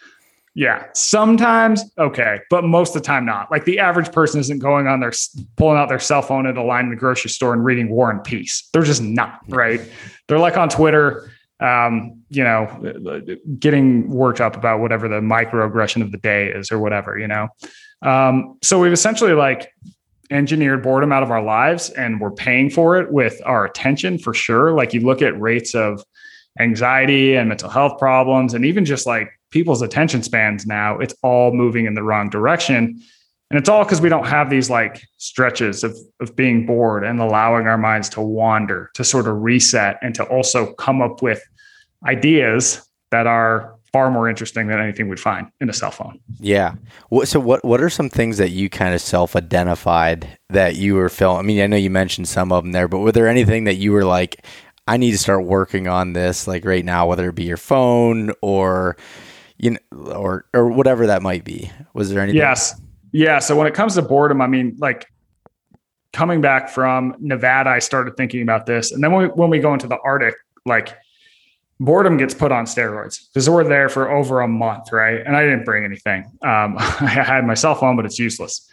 [0.54, 0.86] Yeah.
[0.94, 2.40] Sometimes, okay.
[2.50, 3.50] But most of the time, not.
[3.50, 5.12] Like the average person isn't going on their,
[5.56, 8.10] pulling out their cell phone at a line in the grocery store and reading War
[8.10, 8.68] and Peace.
[8.72, 9.80] They're just not, right?
[10.28, 13.26] They're like on Twitter, um, you know,
[13.58, 17.48] getting worked up about whatever the microaggression of the day is or whatever, you know?
[18.02, 19.72] Um, so we've essentially like
[20.30, 24.32] engineered boredom out of our lives and we're paying for it with our attention for
[24.32, 24.72] sure.
[24.72, 26.04] Like you look at rates of
[26.58, 31.52] anxiety and mental health problems, and even just like people's attention spans now, it's all
[31.52, 33.00] moving in the wrong direction.
[33.50, 37.20] And it's all because we don't have these like stretches of, of being bored and
[37.20, 41.42] allowing our minds to wander, to sort of reset, and to also come up with
[42.06, 46.20] ideas that are far more interesting than anything we'd find in a cell phone.
[46.38, 46.74] Yeah.
[47.24, 51.08] So what what are some things that you kind of self identified that you were
[51.08, 51.38] feeling?
[51.38, 53.76] I mean, I know you mentioned some of them there, but were there anything that
[53.76, 54.44] you were like,
[54.86, 58.32] I need to start working on this, like right now, whether it be your phone
[58.42, 58.96] or
[59.58, 59.78] you know,
[60.12, 61.70] or or whatever that might be?
[61.92, 62.38] Was there anything?
[62.38, 62.80] Yes.
[63.12, 63.40] Yeah.
[63.40, 65.06] So when it comes to boredom, I mean, like
[66.12, 69.58] coming back from Nevada, I started thinking about this, and then when we, when we
[69.58, 70.94] go into the Arctic, like
[71.80, 75.20] boredom gets put on steroids because we're there for over a month, right?
[75.26, 76.24] And I didn't bring anything.
[76.42, 78.70] Um, I had my cell phone, but it's useless.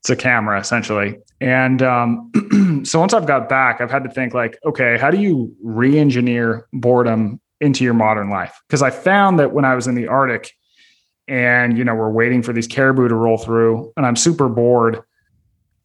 [0.00, 1.18] It's a camera essentially.
[1.40, 5.18] And um, so once I've got back, I've had to think like, okay, how do
[5.18, 8.60] you re-engineer boredom into your modern life?
[8.68, 10.52] Because I found that when I was in the Arctic,
[11.28, 15.00] and you know we're waiting for these caribou to roll through, and I'm super bored.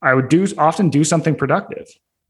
[0.02, 1.88] I would do often do something productive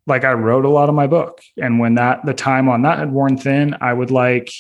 [0.08, 1.42] like I wrote a lot of my book.
[1.62, 4.52] And when that the time on that had worn thin, I would like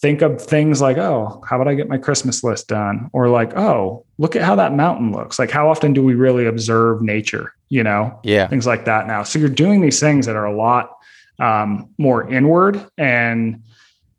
[0.00, 3.10] think of things like, oh, how would I get my Christmas list done?
[3.12, 5.38] Or like, oh, look at how that mountain looks.
[5.38, 7.54] Like, how often do we really observe nature?
[7.68, 9.22] You know, yeah, things like that now.
[9.22, 10.96] So you're doing these things that are a lot
[11.38, 13.62] um, more inward and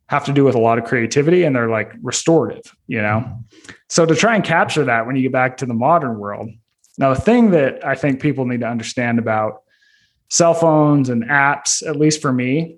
[0.08, 3.44] have to do with a lot of creativity and they're like restorative, you know?
[3.90, 6.50] So to try and capture that when you get back to the modern world.
[6.98, 9.62] Now, the thing that I think people need to understand about
[10.30, 12.78] cell phones and apps, at least for me,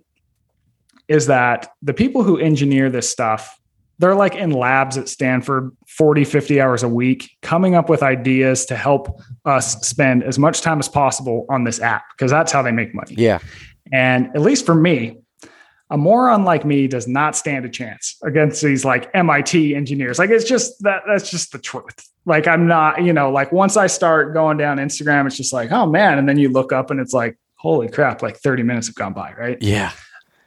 [1.08, 3.60] is that the people who engineer this stuff,
[4.00, 8.66] they're like in labs at Stanford 40, 50 hours a week, coming up with ideas
[8.66, 12.62] to help us spend as much time as possible on this app, because that's how
[12.62, 13.14] they make money.
[13.18, 13.40] Yeah.
[13.94, 15.21] And at least for me,
[15.92, 20.18] a moron like me does not stand a chance against these like MIT engineers.
[20.18, 22.08] Like it's just that that's just the truth.
[22.26, 25.70] Like I'm not, you know, like once I start going down Instagram, it's just like,
[25.72, 26.18] oh man.
[26.18, 29.12] And then you look up and it's like, holy crap, like 30 minutes have gone
[29.12, 29.62] by, right?
[29.62, 29.92] Yeah.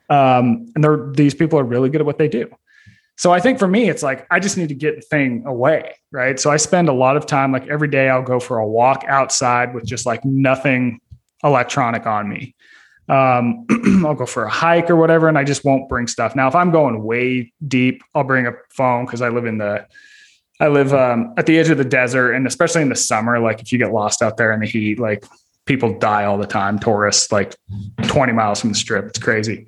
[0.09, 2.51] Um, and they're these people are really good at what they do.
[3.17, 5.95] so I think for me, it's like I just need to get the thing away,
[6.11, 6.41] right?
[6.41, 9.05] So I spend a lot of time, like every day, I'll go for a walk
[9.07, 11.01] outside with just like nothing
[11.43, 12.55] electronic on me.
[13.09, 13.67] Um,
[14.07, 16.35] I'll go for a hike or whatever, and I just won't bring stuff.
[16.35, 19.87] Now, if I'm going way deep, I'll bring a phone because I live in the
[20.61, 23.61] I live um, at the edge of the desert, and especially in the summer, like
[23.61, 25.25] if you get lost out there in the heat, like
[25.67, 26.79] people die all the time.
[26.79, 27.57] Tourists like
[28.07, 29.07] 20 miles from the strip.
[29.07, 29.67] It's crazy.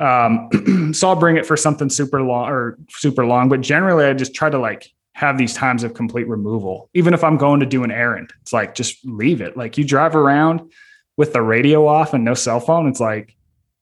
[0.00, 4.14] Um, so I'll bring it for something super long or super long, but generally I
[4.14, 6.88] just try to like have these times of complete removal.
[6.94, 9.56] Even if I'm going to do an errand, it's like just leave it.
[9.56, 10.72] Like you drive around
[11.16, 13.36] with the radio off and no cell phone, it's like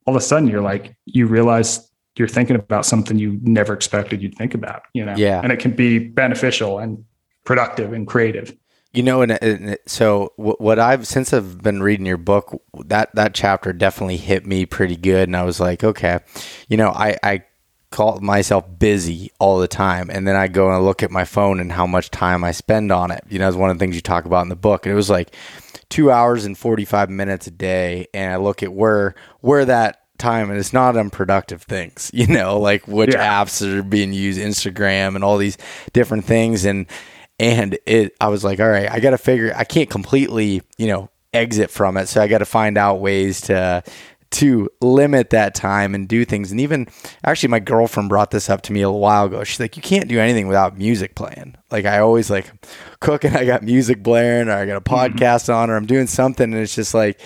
[0.07, 4.21] all of a sudden you're like you realize you're thinking about something you never expected
[4.21, 5.14] you'd think about, you know.
[5.16, 5.40] Yeah.
[5.43, 7.05] And it can be beneficial and
[7.45, 8.55] productive and creative.
[8.93, 13.35] You know, and, and so what I've since I've been reading your book, that that
[13.35, 16.19] chapter definitely hit me pretty good, and I was like, okay,
[16.69, 17.45] you know, I I
[17.90, 21.61] call myself busy all the time, and then I go and look at my phone
[21.61, 23.24] and how much time I spend on it.
[23.29, 24.96] You know, it's one of the things you talk about in the book, and it
[24.96, 25.35] was like
[25.88, 30.00] two hours and forty five minutes a day, and I look at where where that
[30.20, 33.42] time and it's not unproductive things you know like which yeah.
[33.42, 35.57] apps are being used instagram and all these
[35.92, 36.87] different things and
[37.38, 41.09] and it i was like all right i gotta figure i can't completely you know
[41.33, 43.83] exit from it so i gotta find out ways to
[44.31, 46.87] to limit that time and do things and even
[47.25, 50.09] actually my girlfriend brought this up to me a while ago she's like you can't
[50.09, 52.51] do anything without music playing like i always like
[53.01, 55.16] cooking i got music blaring or i got a mm-hmm.
[55.16, 55.55] podcast mm-hmm.
[55.55, 57.21] on or i'm doing something and it's just like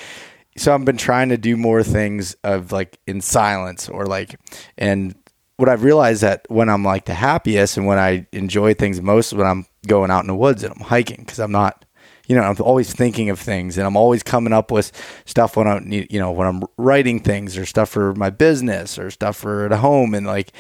[0.56, 4.38] so i've been trying to do more things of like in silence or like
[4.78, 5.14] and
[5.56, 9.32] what I've realized that when I'm like the happiest and when I enjoy things most
[9.32, 11.83] when I'm going out in the woods and I'm hiking because I'm not,
[12.26, 14.92] you know, I'm always thinking of things and I'm always coming up with
[15.26, 19.10] stuff when I'm, you know, when I'm writing things or stuff for my business or
[19.10, 20.52] stuff for at home and like.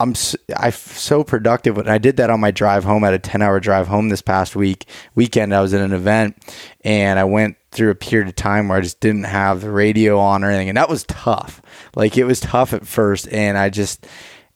[0.00, 0.12] I'm
[0.56, 3.04] I'm so productive, and I did that on my drive home.
[3.04, 5.54] at a 10 hour drive home this past week weekend.
[5.54, 6.36] I was at an event,
[6.84, 10.18] and I went through a period of time where I just didn't have the radio
[10.18, 11.62] on or anything, and that was tough.
[11.94, 14.04] Like it was tough at first, and I just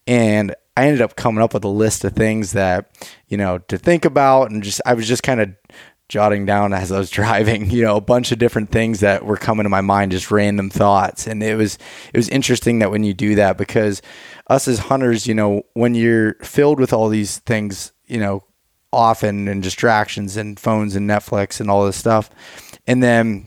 [0.08, 2.90] and I ended up coming up with a list of things that
[3.28, 5.50] you know to think about, and just I was just kind of
[6.08, 9.36] jotting down as I was driving, you know, a bunch of different things that were
[9.36, 11.26] coming to my mind, just random thoughts.
[11.26, 11.78] And it was
[12.12, 14.02] it was interesting that when you do that, because
[14.48, 18.44] us as hunters, you know, when you're filled with all these things, you know,
[18.92, 22.30] often and distractions and phones and Netflix and all this stuff,
[22.86, 23.46] and then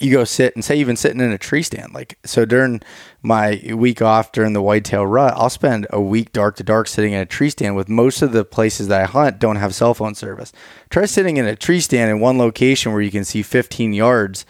[0.00, 2.80] you go sit and say even sitting in a tree stand like so during
[3.22, 7.12] my week off during the whitetail rut i'll spend a week dark to dark sitting
[7.12, 9.94] in a tree stand with most of the places that i hunt don't have cell
[9.94, 10.52] phone service.
[10.90, 14.44] Try sitting in a tree stand in one location where you can see 15 yards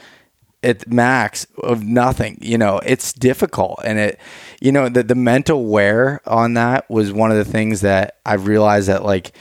[0.62, 3.80] at max of nothing you know it's difficult.
[3.84, 4.20] And it
[4.60, 8.46] you know the, the mental wear on that was one of the things that i've
[8.46, 9.32] realized that like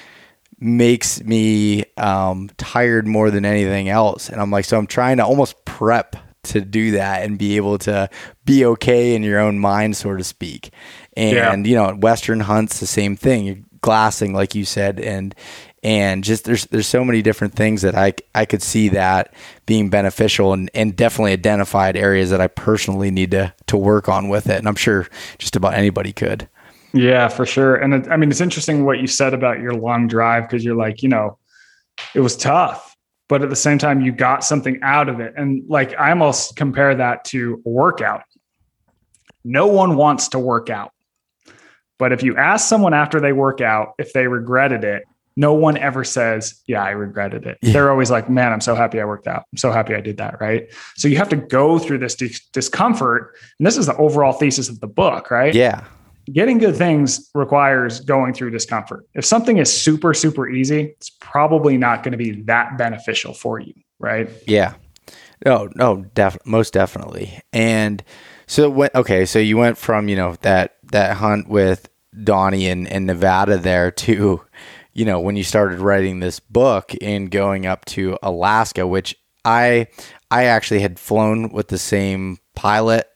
[0.59, 4.29] makes me um, tired more than anything else.
[4.29, 7.77] And I'm like, so I'm trying to almost prep to do that and be able
[7.79, 8.09] to
[8.45, 10.71] be okay in your own mind, so to speak.
[11.17, 11.69] And yeah.
[11.69, 13.45] you know, Western hunts the same thing.
[13.45, 15.35] You're glassing, like you said, and
[15.83, 19.33] and just there's there's so many different things that I I could see that
[19.65, 24.27] being beneficial and, and definitely identified areas that I personally need to to work on
[24.27, 24.57] with it.
[24.57, 26.49] And I'm sure just about anybody could.
[26.95, 27.75] Yeah, for sure.
[27.75, 30.77] And it, I mean, it's interesting what you said about your long drive because you're
[30.77, 31.37] like, you know,
[32.13, 32.95] it was tough,
[33.27, 35.33] but at the same time, you got something out of it.
[35.35, 38.23] And like, I almost compare that to a workout.
[39.43, 40.91] No one wants to work out.
[41.99, 45.03] But if you ask someone after they work out if they regretted it,
[45.37, 47.57] no one ever says, Yeah, I regretted it.
[47.61, 47.73] Yeah.
[47.73, 49.43] They're always like, Man, I'm so happy I worked out.
[49.51, 50.39] I'm so happy I did that.
[50.39, 50.73] Right.
[50.95, 53.35] So you have to go through this discomfort.
[53.59, 55.53] And this is the overall thesis of the book, right?
[55.53, 55.85] Yeah
[56.31, 59.05] getting good things requires going through discomfort.
[59.13, 63.59] If something is super, super easy, it's probably not going to be that beneficial for
[63.59, 64.29] you, right?
[64.47, 64.75] Yeah.
[65.45, 67.39] No, no, def- most definitely.
[67.53, 68.03] And
[68.47, 71.89] so when okay, so you went from, you know, that that hunt with
[72.23, 74.41] Donnie in, in Nevada there to,
[74.93, 79.87] you know, when you started writing this book and going up to Alaska, which I
[80.31, 83.07] I actually had flown with the same pilot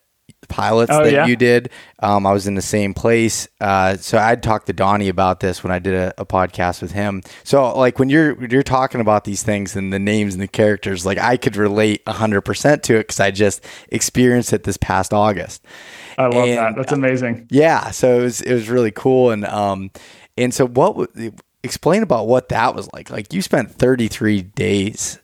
[0.49, 1.25] pilots oh, that yeah?
[1.25, 1.69] you did.
[1.99, 3.47] Um, I was in the same place.
[3.61, 6.91] Uh, so I'd talked to Donnie about this when I did a, a, podcast with
[6.91, 7.21] him.
[7.43, 11.05] So like when you're you're talking about these things and the names and the characters,
[11.05, 15.13] like I could relate hundred percent to it because I just experienced it this past
[15.13, 15.63] August.
[16.17, 16.75] I love and, that.
[16.75, 17.47] That's amazing.
[17.49, 17.91] Yeah.
[17.91, 19.91] So it was it was really cool and um
[20.37, 21.09] and so what
[21.63, 23.09] explain about what that was like?
[23.09, 25.19] Like you spent 33 days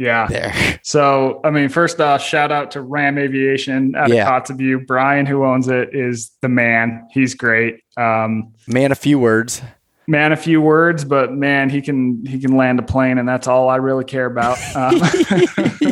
[0.00, 0.26] Yeah.
[0.26, 0.52] there.
[0.82, 4.34] So, I mean, first off, shout out to Ram Aviation out Yeah.
[4.34, 4.86] of Kotzebue.
[4.86, 7.06] Brian, who owns it, is the man.
[7.12, 7.82] He's great.
[7.98, 9.60] Um, Man, a few words.
[10.08, 13.46] man, a few words, but man, he can he can land a plane, and that's
[13.46, 14.58] all I really care about.
[14.74, 15.00] Um,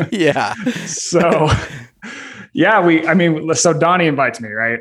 [0.11, 0.53] yeah.
[0.87, 1.47] so,
[2.53, 3.07] yeah, we.
[3.07, 4.79] I mean, so Donnie invites me, right?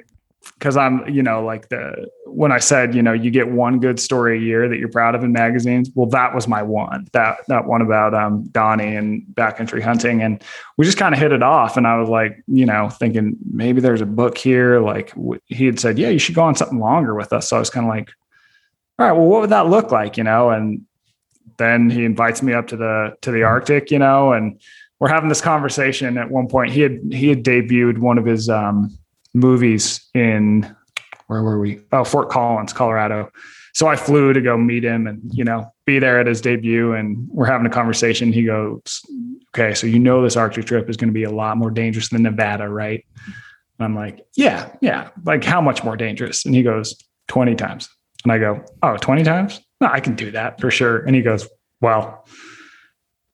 [0.54, 2.08] Because I'm, you know, like the
[2.38, 5.16] when I said, you know, you get one good story a year that you're proud
[5.16, 5.90] of in magazines.
[5.96, 7.08] Well, that was my one.
[7.10, 10.40] That that one about um, Donnie and backcountry hunting, and
[10.76, 11.76] we just kind of hit it off.
[11.76, 14.78] And I was like, you know, thinking maybe there's a book here.
[14.78, 17.48] Like w- he had said, yeah, you should go on something longer with us.
[17.48, 18.12] So I was kind of like,
[19.00, 20.50] all right, well, what would that look like, you know?
[20.50, 20.82] And
[21.56, 24.60] then he invites me up to the to the Arctic, you know, and
[25.00, 26.16] we're having this conversation.
[26.16, 28.96] At one point, he had he had debuted one of his um,
[29.34, 30.72] movies in
[31.28, 31.80] where were we?
[31.92, 33.30] Oh, Fort Collins, Colorado.
[33.74, 36.94] So I flew to go meet him and you know be there at his debut,
[36.94, 38.32] and we're having a conversation.
[38.32, 39.02] He goes,
[39.54, 42.08] "Okay, so you know this Arctic trip is going to be a lot more dangerous
[42.08, 43.04] than Nevada, right?"
[43.78, 45.10] And I'm like, "Yeah, yeah.
[45.24, 46.96] Like how much more dangerous?" And he goes,
[47.28, 47.88] "20 times."
[48.24, 49.60] And I go, "Oh, 20 times?
[49.80, 51.46] No, I can do that for sure." And he goes,
[51.80, 52.26] "Well,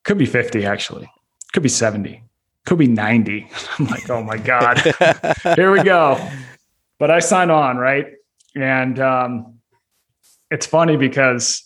[0.02, 1.10] could be 50 actually.
[1.52, 2.22] Could be 70.
[2.66, 4.78] Could be 90." I'm like, "Oh my god."
[5.56, 6.20] here we go.
[7.04, 8.14] But I sign on, right?
[8.56, 9.58] And um,
[10.50, 11.62] it's funny because,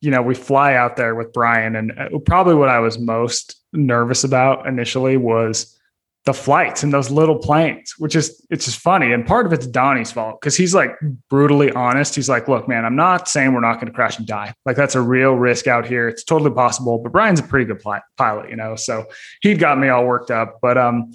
[0.00, 3.60] you know, we fly out there with Brian, and uh, probably what I was most
[3.72, 5.76] nervous about initially was
[6.24, 9.12] the flights and those little planes, which is it's just funny.
[9.12, 10.92] And part of it's Donnie's fault because he's like
[11.28, 12.14] brutally honest.
[12.14, 14.54] He's like, look, man, I'm not saying we're not going to crash and die.
[14.66, 16.06] Like that's a real risk out here.
[16.08, 16.98] It's totally possible.
[16.98, 17.82] But Brian's a pretty good
[18.16, 18.76] pilot, you know.
[18.76, 19.06] So
[19.40, 20.60] he'd got me all worked up.
[20.62, 21.12] But um,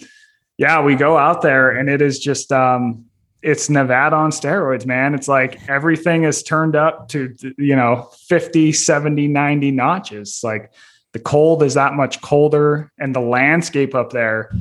[0.57, 3.05] yeah, we go out there and it is just um
[3.41, 5.13] it's Nevada on steroids, man.
[5.15, 10.41] It's like everything is turned up to you know 50, 70, 90 notches.
[10.43, 10.71] Like
[11.13, 14.51] the cold is that much colder and the landscape up there.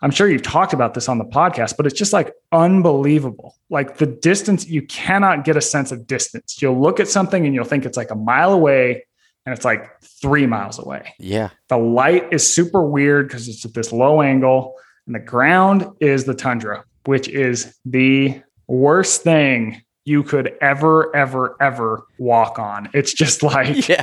[0.00, 3.56] I'm sure you've talked about this on the podcast, but it's just like unbelievable.
[3.68, 6.62] Like the distance, you cannot get a sense of distance.
[6.62, 9.04] You'll look at something and you'll think it's like a mile away
[9.48, 11.14] and it's like three miles away.
[11.18, 11.48] Yeah.
[11.68, 14.74] The light is super weird because it's at this low angle,
[15.06, 21.56] and the ground is the tundra, which is the worst thing you could ever, ever,
[21.58, 22.90] ever walk on.
[22.92, 24.02] It's just like, Yeah.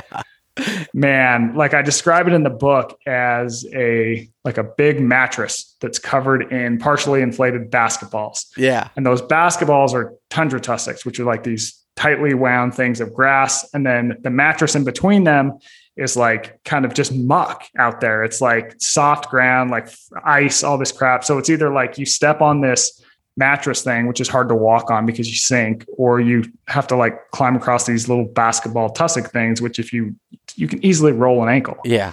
[0.92, 6.00] man, like I describe it in the book as a like a big mattress that's
[6.00, 8.44] covered in partially inflated basketballs.
[8.56, 8.88] Yeah.
[8.96, 13.68] And those basketballs are tundra tussocks, which are like these tightly wound things of grass.
[13.72, 15.52] And then the mattress in between them
[15.96, 18.22] is like kind of just muck out there.
[18.22, 19.88] It's like soft ground, like
[20.24, 21.24] ice, all this crap.
[21.24, 23.02] So it's either like you step on this
[23.36, 26.96] mattress thing, which is hard to walk on because you sink, or you have to
[26.96, 30.14] like climb across these little basketball tussock things, which if you
[30.54, 31.76] you can easily roll an ankle.
[31.84, 32.12] Yeah.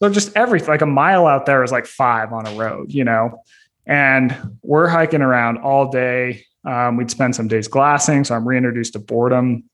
[0.00, 3.04] So just everything, like a mile out there is like five on a road, you
[3.04, 3.42] know.
[3.86, 6.44] And we're hiking around all day.
[6.66, 9.64] Um, we'd spend some days glassing, so I'm reintroduced to boredom.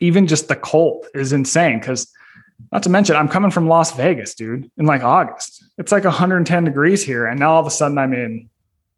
[0.00, 2.12] Even just the cold is insane because,
[2.72, 5.64] not to mention, I'm coming from Las Vegas, dude, in like August.
[5.78, 8.48] It's like 110 degrees here, and now all of a sudden I'm in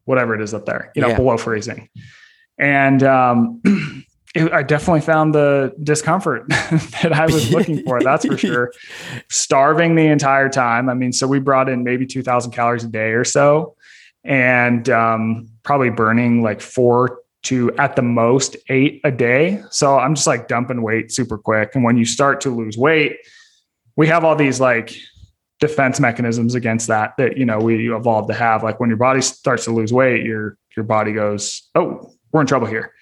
[0.05, 1.17] whatever it is up there, you know, Yeah.
[1.17, 1.89] below freezing.
[2.59, 3.61] And um,
[4.35, 8.01] it, I definitely found the discomfort that I was looking for.
[8.03, 8.73] That's for sure.
[9.31, 10.89] Starving the entire time.
[10.89, 13.77] I mean, so we brought in maybe 2,000 calories a day or so,
[14.25, 19.63] and um, probably burning like four to at the most eight a day.
[19.71, 21.75] So I'm just like dumping weight super quick.
[21.75, 23.17] And when you start to lose weight,
[24.01, 24.97] we have all these like
[25.61, 28.63] defense mechanisms against that that you know we evolved to have.
[28.63, 32.47] Like when your body starts to lose weight, your your body goes, "Oh, we're in
[32.47, 32.95] trouble here."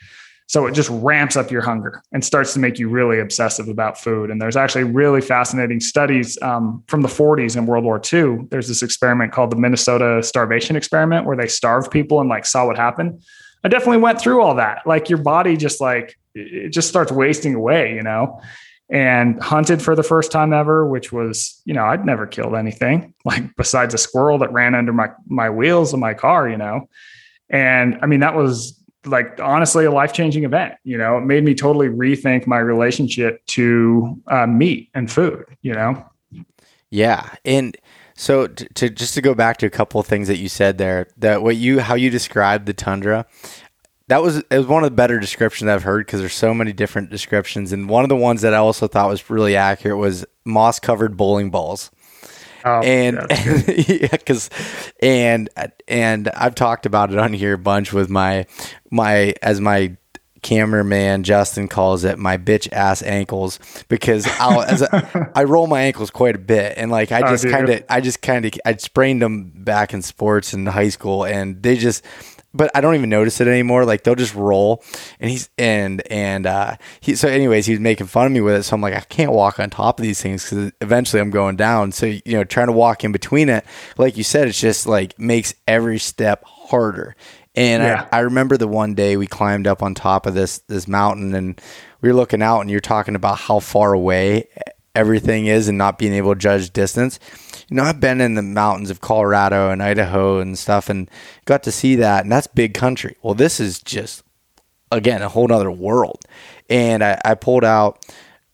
[0.48, 3.96] So it just ramps up your hunger and starts to make you really obsessive about
[3.96, 4.28] food.
[4.28, 8.46] And there's actually really fascinating studies um, from the 40s in World War II.
[8.50, 12.66] There's this experiment called the Minnesota starvation experiment where they starved people and like saw
[12.66, 13.22] what happened.
[13.62, 14.84] I definitely went through all that.
[14.84, 18.40] Like your body just like it just starts wasting away, you know.
[18.90, 23.12] And hunted for the first time ever, which was, you know, I'd never killed anything
[23.24, 26.88] like besides a squirrel that ran under my my wheels of my car, you know.
[27.50, 30.74] And I mean, that was like honestly a life changing event.
[30.84, 35.44] You know, it made me totally rethink my relationship to uh, meat and food.
[35.62, 36.04] You know,
[36.90, 37.76] Yeah, and
[38.14, 40.78] so to, to just to go back to a couple of things that you said
[40.78, 43.26] there, that what you how you described the tundra,
[44.08, 46.72] that was it was one of the better descriptions I've heard because there's so many
[46.72, 50.24] different descriptions, and one of the ones that I also thought was really accurate was
[50.44, 51.90] moss covered bowling balls.
[52.64, 54.50] Oh, and yeah, yeah, because
[55.00, 55.48] and
[55.86, 58.46] and I've talked about it on here a bunch with my
[58.90, 59.96] my as my
[60.42, 65.82] cameraman Justin calls it my bitch ass ankles because I'll as a, I roll my
[65.82, 68.52] ankles quite a bit and like I just oh, kind of I just kind of
[68.64, 72.04] I sprained them back in sports in high school and they just
[72.54, 73.84] but I don't even notice it anymore.
[73.84, 74.82] Like they'll just roll,
[75.20, 77.14] and he's and and uh, he.
[77.14, 78.62] So, anyways, he was making fun of me with it.
[78.62, 81.56] So I'm like, I can't walk on top of these things because eventually I'm going
[81.56, 81.92] down.
[81.92, 83.64] So you know, trying to walk in between it,
[83.96, 87.16] like you said, it's just like makes every step harder.
[87.54, 88.08] And yeah.
[88.12, 91.34] I, I remember the one day we climbed up on top of this this mountain
[91.34, 91.60] and
[92.00, 94.48] we were looking out and you're talking about how far away
[94.98, 97.20] everything is and not being able to judge distance.
[97.68, 101.08] You know, I've been in the mountains of Colorado and Idaho and stuff and
[101.44, 103.16] got to see that and that's big country.
[103.22, 104.24] Well, this is just
[104.90, 106.24] again a whole nother world.
[106.68, 108.04] And I, I pulled out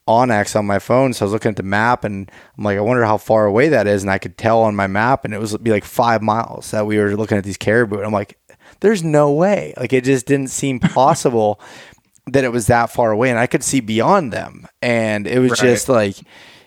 [0.07, 1.15] onX on my phone.
[1.15, 3.71] So I was looking at the map and I'm like, I wonder how far away
[3.71, 4.03] that is.
[4.03, 6.87] And I could tell on my map and it was be like five miles that
[6.87, 7.97] we were looking at these caribou.
[7.97, 8.39] And I'm like,
[8.81, 9.73] there's no way.
[9.79, 11.61] Like it just didn't seem possible
[12.27, 15.53] that it was that far away, and I could see beyond them, and it was
[15.53, 15.61] right.
[15.61, 16.17] just like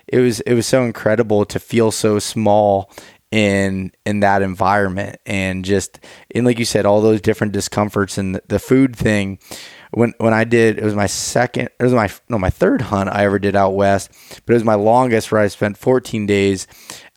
[0.07, 2.91] it was it was so incredible to feel so small
[3.31, 5.17] in in that environment.
[5.25, 5.99] And just
[6.33, 9.39] and like you said all those different discomforts and the, the food thing.
[9.91, 13.09] When when I did it was my second it was my no my third hunt
[13.09, 14.11] I ever did out west
[14.45, 16.67] but it was my longest where I spent 14 days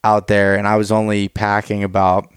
[0.05, 2.33] out there and I was only packing about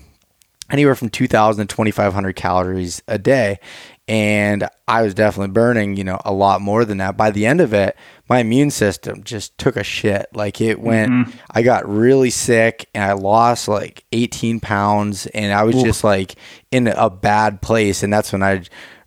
[0.73, 3.59] anywhere from 2000 to 2500 calories a day
[4.07, 7.15] and I was definitely burning, you know, a lot more than that.
[7.15, 7.95] By the end of it,
[8.27, 10.27] my immune system just took a shit.
[10.33, 11.37] Like it went, mm-hmm.
[11.49, 16.35] I got really sick and I lost like 18 pounds and I was just like
[16.69, 18.03] in a bad place.
[18.03, 18.63] And that's when I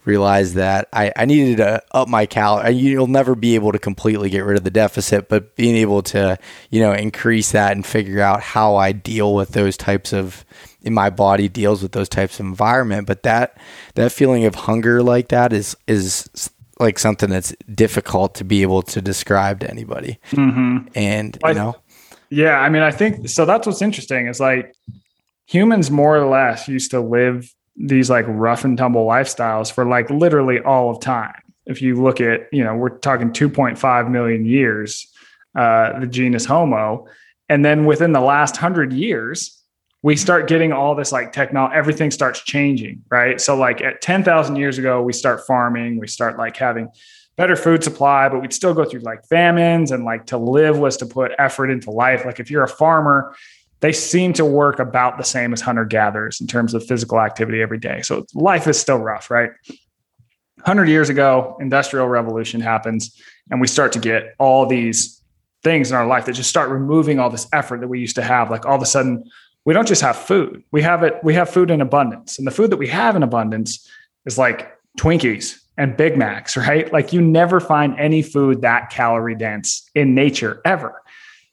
[0.06, 2.72] realized that I, I needed to up my calorie.
[2.72, 6.38] You'll never be able to completely get rid of the deficit, but being able to,
[6.70, 10.46] you know, increase that and figure out how I deal with those types of
[10.86, 13.06] in my body deals with those types of environment.
[13.06, 13.58] But that
[13.96, 18.82] that feeling of hunger like that is is like something that's difficult to be able
[18.82, 20.18] to describe to anybody.
[20.30, 20.88] Mm-hmm.
[20.94, 21.76] And you know,
[22.30, 23.44] yeah, I mean, I think so.
[23.44, 24.74] That's what's interesting is like
[25.46, 30.08] humans more or less used to live these like rough and tumble lifestyles for like
[30.10, 31.42] literally all of time.
[31.66, 35.06] If you look at, you know, we're talking 2.5 million years,
[35.56, 37.06] uh, the genus Homo.
[37.48, 39.55] And then within the last hundred years,
[40.06, 43.40] we start getting all this like technology, everything starts changing, right?
[43.40, 46.88] So, like at 10,000 years ago, we start farming, we start like having
[47.34, 50.96] better food supply, but we'd still go through like famines and like to live was
[50.98, 52.24] to put effort into life.
[52.24, 53.34] Like if you're a farmer,
[53.80, 57.60] they seem to work about the same as hunter gatherers in terms of physical activity
[57.60, 58.00] every day.
[58.02, 59.50] So life is still rough, right?
[60.58, 65.20] 100 years ago, industrial revolution happens and we start to get all these
[65.64, 68.22] things in our life that just start removing all this effort that we used to
[68.22, 68.52] have.
[68.52, 69.24] Like all of a sudden,
[69.66, 70.62] we don't just have food.
[70.70, 72.38] We have it, we have food in abundance.
[72.38, 73.86] And the food that we have in abundance
[74.24, 76.90] is like Twinkies and Big Macs, right?
[76.90, 81.02] Like you never find any food that calorie dense in nature ever.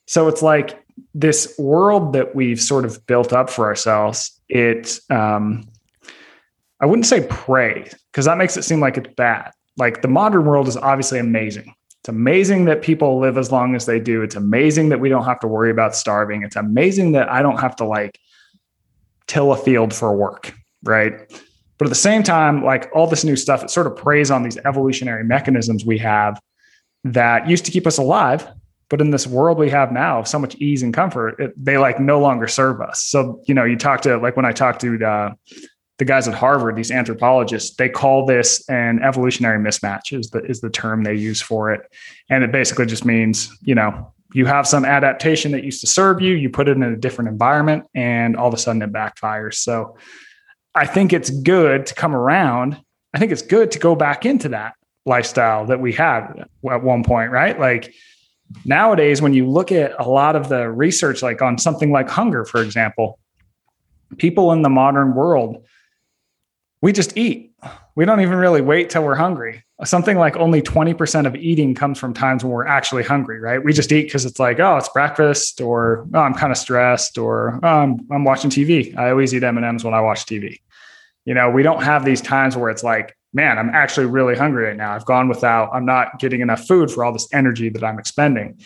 [0.06, 0.80] So it's like
[1.16, 4.40] this world that we've sort of built up for ourselves.
[4.48, 5.68] It, um,
[6.80, 9.52] I wouldn't say pray because that makes it seem like it's bad.
[9.76, 11.74] Like the modern world is obviously amazing.
[12.04, 14.24] It's amazing that people live as long as they do.
[14.24, 16.44] It's amazing that we don't have to worry about starving.
[16.44, 18.20] It's amazing that I don't have to like
[19.28, 21.14] till a field for work, right?
[21.78, 24.44] But at the same time, like all this new stuff, it sort of preys on
[24.44, 26.42] these evolutionary mechanisms we have
[27.06, 28.50] that used to keep us alive.
[28.90, 32.02] But in this world we have now so much ease and comfort, it, they like
[32.02, 33.02] no longer serve us.
[33.02, 35.34] So, you know, you talk to like when I talk to uh,
[36.00, 40.62] the guys at Harvard, these anthropologists, they call this an evolutionary mismatch is the is
[40.62, 41.82] the term they use for it.
[42.30, 46.20] And it basically just means, you know, you have some adaptation that used to serve
[46.20, 49.56] you, you put it in a different environment, and all of a sudden it backfires.
[49.56, 49.96] So
[50.74, 52.82] I think it's good to come around.
[53.14, 54.74] I think it's good to go back into that
[55.06, 57.60] lifestyle that we had at one point, right?
[57.60, 57.94] Like
[58.66, 62.46] nowadays, when you look at a lot of the research, like on something like hunger,
[62.46, 63.20] for example,
[64.18, 65.64] people in the modern world
[66.84, 67.54] we just eat.
[67.96, 69.64] We don't even really wait till we're hungry.
[69.86, 73.64] Something like only 20% of eating comes from times when we're actually hungry, right?
[73.64, 77.18] We just eat because it's like, oh, it's breakfast, or oh, I'm kind of stressed,
[77.18, 78.98] or oh, I'm, I'm watching TV.
[78.98, 80.60] I always eat M&Ms when I watch TV.
[81.24, 84.66] You know, we don't have these times where it's like, man, I'm actually really hungry
[84.66, 84.94] right now.
[84.94, 88.60] I've gone without, I'm not getting enough food for all this energy that I'm expending.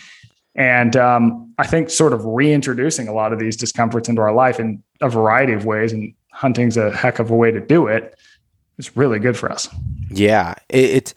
[0.56, 4.60] And um, I think sort of reintroducing a lot of these discomforts into our life
[4.60, 8.16] in a variety of ways and hunting's a heck of a way to do it.
[8.78, 9.68] It's really good for us.
[10.12, 11.16] Yeah, it, it's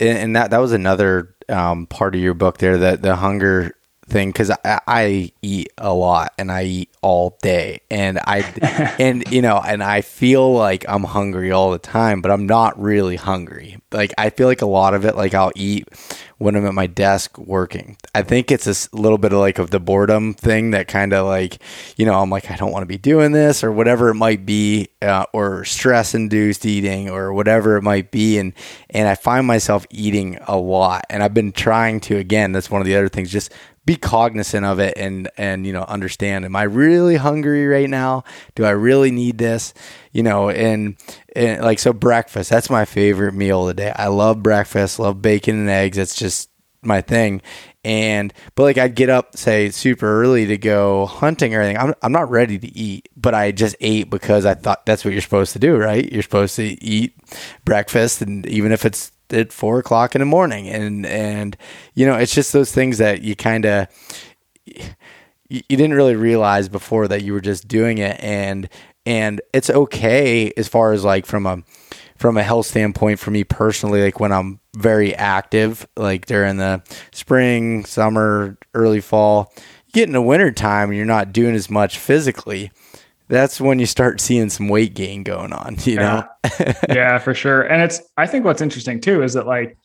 [0.00, 3.76] and that that was another um, part of your book there that the hunger
[4.06, 9.30] thing because I, I, eat a lot and I eat all day and I and
[9.30, 13.16] you know and I feel like I'm hungry all the time, but I'm not really
[13.16, 13.78] hungry.
[13.92, 15.88] Like I feel like a lot of it, like I'll eat
[16.38, 17.96] when I'm at my desk working.
[18.14, 21.26] I think it's a little bit of like of the boredom thing that kind of
[21.26, 21.58] like
[21.96, 24.44] you know I'm like I don't want to be doing this or whatever it might
[24.44, 28.52] be, uh, or stress induced eating or whatever it might be, and
[28.90, 32.52] and I find myself eating a lot, and I've been trying to again.
[32.52, 33.52] That's one of the other things, just
[33.86, 38.24] be cognizant of it and and you know understand am i really hungry right now
[38.54, 39.74] do i really need this
[40.12, 40.96] you know and,
[41.36, 45.20] and like so breakfast that's my favorite meal of the day i love breakfast love
[45.20, 46.50] bacon and eggs it's just
[46.82, 47.40] my thing
[47.84, 51.76] and but like I'd get up say super early to go hunting or anything.
[51.76, 55.12] I'm I'm not ready to eat, but I just ate because I thought that's what
[55.12, 56.10] you're supposed to do, right?
[56.10, 57.14] You're supposed to eat
[57.64, 61.56] breakfast, and even if it's at four o'clock in the morning, and and
[61.94, 63.88] you know it's just those things that you kind of
[64.64, 64.82] you,
[65.48, 68.68] you didn't really realize before that you were just doing it, and
[69.06, 71.62] and it's okay as far as like from a
[72.16, 76.82] from a health standpoint for me personally like when i'm very active like during the
[77.12, 79.52] spring summer early fall
[79.86, 82.70] you get in the winter time and you're not doing as much physically
[83.28, 86.24] that's when you start seeing some weight gain going on, you know?
[86.60, 86.74] Yeah.
[86.88, 87.62] yeah, for sure.
[87.62, 89.76] And it's, I think what's interesting too is that like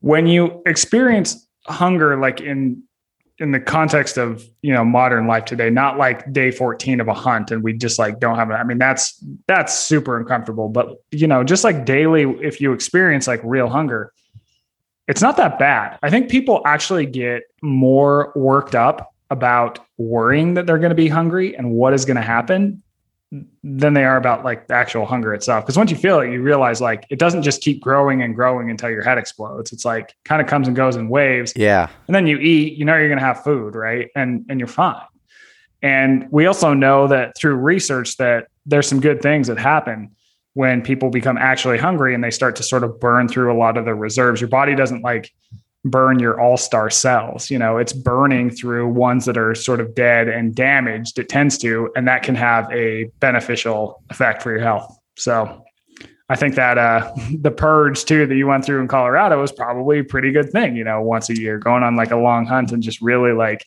[0.00, 2.82] when you experience hunger, like in,
[3.38, 7.14] in the context of you know modern life today not like day 14 of a
[7.14, 11.02] hunt and we just like don't have it i mean that's that's super uncomfortable but
[11.10, 14.12] you know just like daily if you experience like real hunger
[15.08, 20.66] it's not that bad i think people actually get more worked up about worrying that
[20.66, 22.82] they're going to be hungry and what is going to happen
[23.62, 25.64] than they are about like the actual hunger itself.
[25.64, 28.70] Because once you feel it, you realize like it doesn't just keep growing and growing
[28.70, 29.72] until your head explodes.
[29.72, 31.52] It's like kind of comes and goes in waves.
[31.56, 31.88] Yeah.
[32.06, 34.08] And then you eat, you know you're going to have food, right?
[34.14, 35.02] And and you're fine.
[35.82, 40.14] And we also know that through research that there's some good things that happen
[40.54, 43.76] when people become actually hungry and they start to sort of burn through a lot
[43.76, 44.40] of their reserves.
[44.40, 45.32] Your body doesn't like
[45.84, 47.50] burn your all-star cells.
[47.50, 51.58] You know it's burning through ones that are sort of dead and damaged it tends
[51.58, 54.98] to and that can have a beneficial effect for your health.
[55.16, 55.60] So
[56.30, 59.98] i think that uh the purge too that you went through in colorado was probably
[59.98, 62.72] a pretty good thing you know once a year going on like a long hunt
[62.72, 63.62] and just really like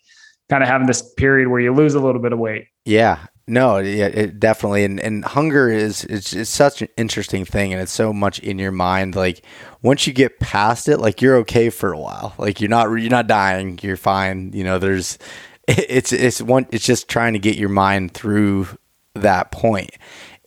[0.49, 2.65] kind of having this period where you lose a little bit of weight.
[2.83, 7.71] Yeah no, yeah, it definitely, and, and hunger is it's, it's such an interesting thing,
[7.71, 9.15] and it's so much in your mind.
[9.15, 9.41] Like
[9.81, 12.33] once you get past it, like you're okay for a while.
[12.37, 13.79] Like you're not you're not dying.
[13.81, 14.51] You're fine.
[14.53, 15.17] You know, there's
[15.67, 16.67] it's it's one.
[16.71, 18.67] It's just trying to get your mind through
[19.15, 19.91] that point,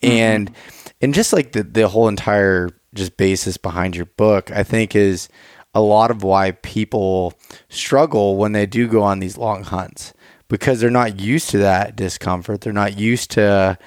[0.03, 0.13] mm-hmm.
[0.13, 0.55] and
[1.01, 5.31] and just like the the whole entire just basis behind your book, I think is
[5.75, 7.33] a lot of why people
[7.71, 10.13] struggle when they do go on these long hunts
[10.51, 12.61] because they're not used to that discomfort.
[12.61, 13.79] They're not used to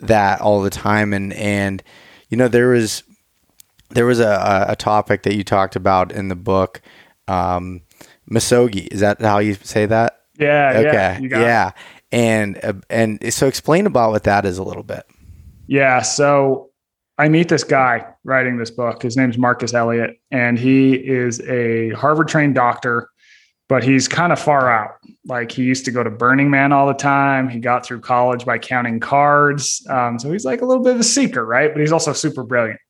[0.00, 1.14] that all the time.
[1.14, 1.82] And, and,
[2.28, 3.04] you know, there was,
[3.90, 6.82] there was a, a topic that you talked about in the book,
[7.28, 7.82] um,
[8.30, 8.88] misogi.
[8.88, 10.24] Is that how you say that?
[10.38, 10.72] Yeah.
[10.74, 11.28] Okay.
[11.30, 11.40] Yeah.
[11.40, 11.70] yeah.
[12.10, 15.04] And, uh, and so explain about what that is a little bit.
[15.68, 16.02] Yeah.
[16.02, 16.70] So
[17.16, 19.02] I meet this guy writing this book.
[19.02, 23.08] His name's Marcus Elliott, and he is a Harvard trained doctor
[23.68, 24.96] but he's kind of far out.
[25.26, 27.48] Like he used to go to Burning Man all the time.
[27.48, 29.86] He got through college by counting cards.
[29.90, 31.72] Um, so he's like a little bit of a seeker, right?
[31.72, 32.80] But he's also super brilliant.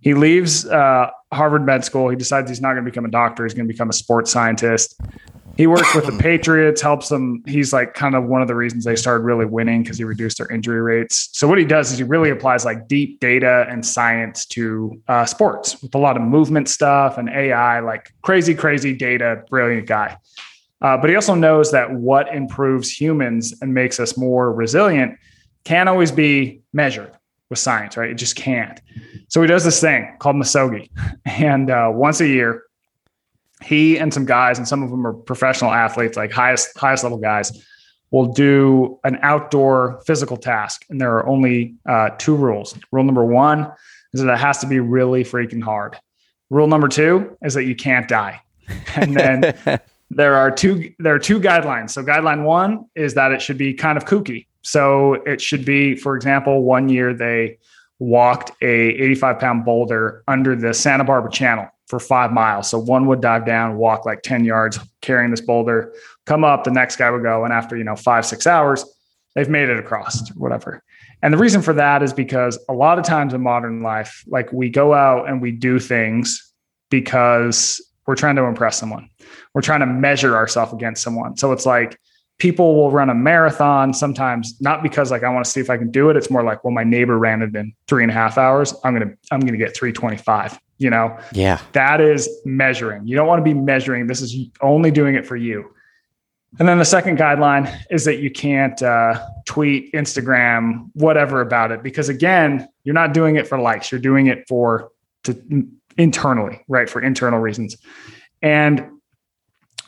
[0.00, 2.08] He leaves uh, Harvard Med School.
[2.08, 3.44] He decides he's not going to become a doctor.
[3.44, 4.98] He's going to become a sports scientist
[5.60, 7.42] he works with the Patriots, helps them.
[7.46, 10.38] He's like kind of one of the reasons they started really winning because he reduced
[10.38, 11.28] their injury rates.
[11.32, 15.26] So what he does is he really applies like deep data and science to uh,
[15.26, 19.44] sports with a lot of movement stuff and AI, like crazy, crazy data.
[19.50, 20.16] Brilliant guy.
[20.80, 25.18] Uh, but he also knows that what improves humans and makes us more resilient
[25.64, 27.12] can't always be measured
[27.50, 28.08] with science, right?
[28.08, 28.80] It just can't.
[29.28, 30.88] So he does this thing called Misogi.
[31.26, 32.62] and uh, once a year
[33.62, 37.18] he and some guys, and some of them are professional athletes, like highest highest level
[37.18, 37.52] guys,
[38.10, 42.76] will do an outdoor physical task, and there are only uh, two rules.
[42.90, 43.70] Rule number one
[44.12, 45.96] is that it has to be really freaking hard.
[46.48, 48.40] Rule number two is that you can't die,
[48.96, 49.54] and then
[50.10, 51.90] there are two there are two guidelines.
[51.90, 54.46] So guideline one is that it should be kind of kooky.
[54.62, 57.58] So it should be, for example, one year they
[57.98, 62.70] walked a 85 pound boulder under the Santa Barbara Channel for five miles.
[62.70, 65.92] So one would dive down, walk like 10 yards, carrying this boulder,
[66.24, 67.44] come up, the next guy would go.
[67.44, 68.84] And after, you know, five, six hours,
[69.34, 70.84] they've made it across, whatever.
[71.20, 74.52] And the reason for that is because a lot of times in modern life, like
[74.52, 76.54] we go out and we do things
[76.90, 79.10] because we're trying to impress someone.
[79.52, 81.36] We're trying to measure ourselves against someone.
[81.36, 81.98] So it's like
[82.40, 85.76] people will run a marathon sometimes, not because like I want to see if I
[85.76, 86.16] can do it.
[86.16, 88.74] It's more like, well, my neighbor ran it in three and a half hours.
[88.82, 90.58] I'm gonna I'm gonna get 325.
[90.78, 93.06] You know, yeah, that is measuring.
[93.06, 94.06] You don't want to be measuring.
[94.06, 95.72] This is only doing it for you.
[96.58, 101.80] And then the second guideline is that you can't uh, tweet, Instagram, whatever about it,
[101.82, 103.92] because again, you're not doing it for likes.
[103.92, 104.90] You're doing it for
[105.24, 106.88] to internally, right?
[106.88, 107.76] For internal reasons.
[108.42, 108.84] And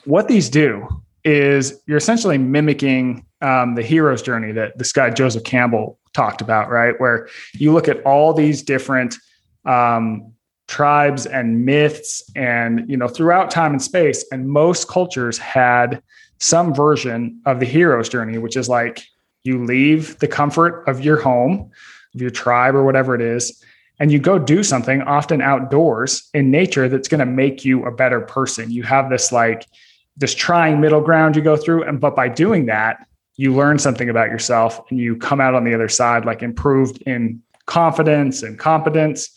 [0.05, 5.45] what these do is you're essentially mimicking um, the hero's journey that this guy Joseph
[5.45, 6.99] Campbell talked about, right?
[7.01, 9.16] Where you look at all these different
[9.64, 10.33] um,
[10.68, 16.03] tribes and myths, and you know, throughout time and space, and most cultures had
[16.39, 19.03] some version of the hero's journey, which is like
[19.45, 21.70] you leave the comfort of your home,
[22.14, 23.62] of your tribe, or whatever it is,
[23.99, 27.93] and you go do something, often outdoors in nature, that's going to make you a
[27.93, 28.70] better person.
[28.70, 29.66] You have this like
[30.17, 33.07] this trying middle ground you go through, and but by doing that,
[33.37, 37.03] you learn something about yourself, and you come out on the other side like improved
[37.03, 39.31] in confidence and competence.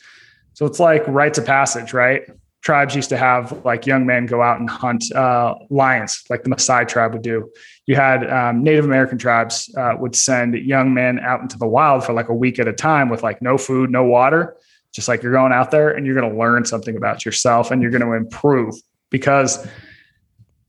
[0.54, 2.24] So it's like rites of passage, right?
[2.66, 6.50] tribes used to have like young men go out and hunt uh, lions, like the
[6.50, 7.48] Maasai tribe would do.
[7.86, 12.04] You had um, Native American tribes uh, would send young men out into the wild
[12.04, 14.58] for like a week at a time with like no food, no water.
[14.92, 17.84] Just like you're going out there and you're going to learn something about yourself and
[17.84, 18.74] you're going to improve
[19.12, 19.68] because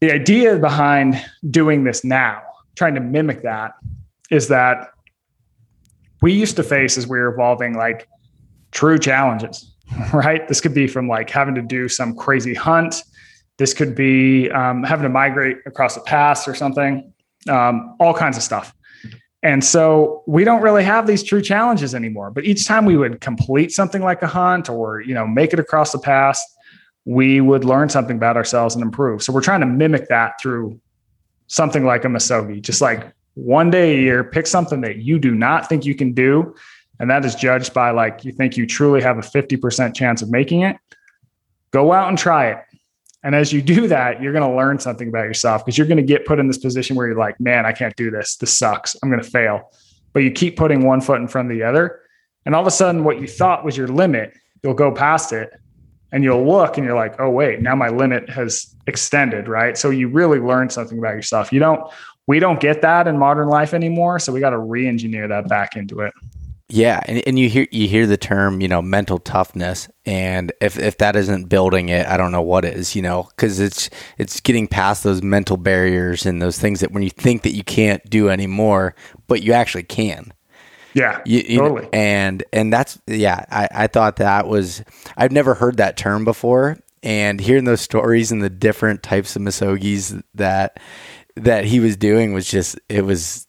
[0.01, 2.43] the idea behind doing this now,
[2.77, 3.73] trying to mimic that,
[4.31, 4.91] is that
[6.23, 8.09] we used to face as we were evolving like
[8.73, 9.77] true challenges
[10.13, 10.47] right?
[10.49, 13.03] This could be from like having to do some crazy hunt.
[13.59, 17.13] This could be um, having to migrate across the pass or something,
[17.49, 18.75] um, all kinds of stuff.
[19.43, 22.31] And so we don't really have these true challenges anymore.
[22.31, 25.61] But each time we would complete something like a hunt or, you know, make it
[25.61, 26.43] across the pass,
[27.07, 29.23] we would learn something about ourselves and improve.
[29.23, 30.79] So we're trying to mimic that through
[31.47, 35.35] something like a Misogi, just like one day a year, pick something that you do
[35.35, 36.55] not think you can do
[36.99, 40.31] and that is judged by like you think you truly have a 50% chance of
[40.31, 40.77] making it,
[41.71, 42.59] go out and try it.
[43.23, 45.97] And as you do that, you're going to learn something about yourself because you're going
[45.97, 48.37] to get put in this position where you're like, man, I can't do this.
[48.37, 48.97] This sucks.
[49.03, 49.73] I'm going to fail.
[50.13, 52.01] But you keep putting one foot in front of the other.
[52.47, 54.33] And all of a sudden, what you thought was your limit,
[54.63, 55.51] you'll go past it
[56.13, 59.49] and you'll look and you're like, oh, wait, now my limit has extended.
[59.49, 59.77] Right.
[59.77, 61.53] So you really learn something about yourself.
[61.53, 61.81] You don't,
[62.27, 64.19] we don't get that in modern life anymore.
[64.19, 66.13] So we got to re engineer that back into it.
[66.69, 70.77] Yeah, and, and you hear you hear the term, you know, mental toughness, and if
[70.77, 73.89] if that isn't building it, I don't know what is, you know, because it's
[74.19, 77.63] it's getting past those mental barriers and those things that when you think that you
[77.63, 78.97] can't do anymore,
[79.29, 80.33] but you actually can.
[80.97, 81.83] Yeah, you, you totally.
[81.83, 84.83] Know, and and that's yeah, I I thought that was
[85.15, 89.43] I've never heard that term before, and hearing those stories and the different types of
[89.43, 90.81] misogis that
[91.35, 93.47] that he was doing was just it was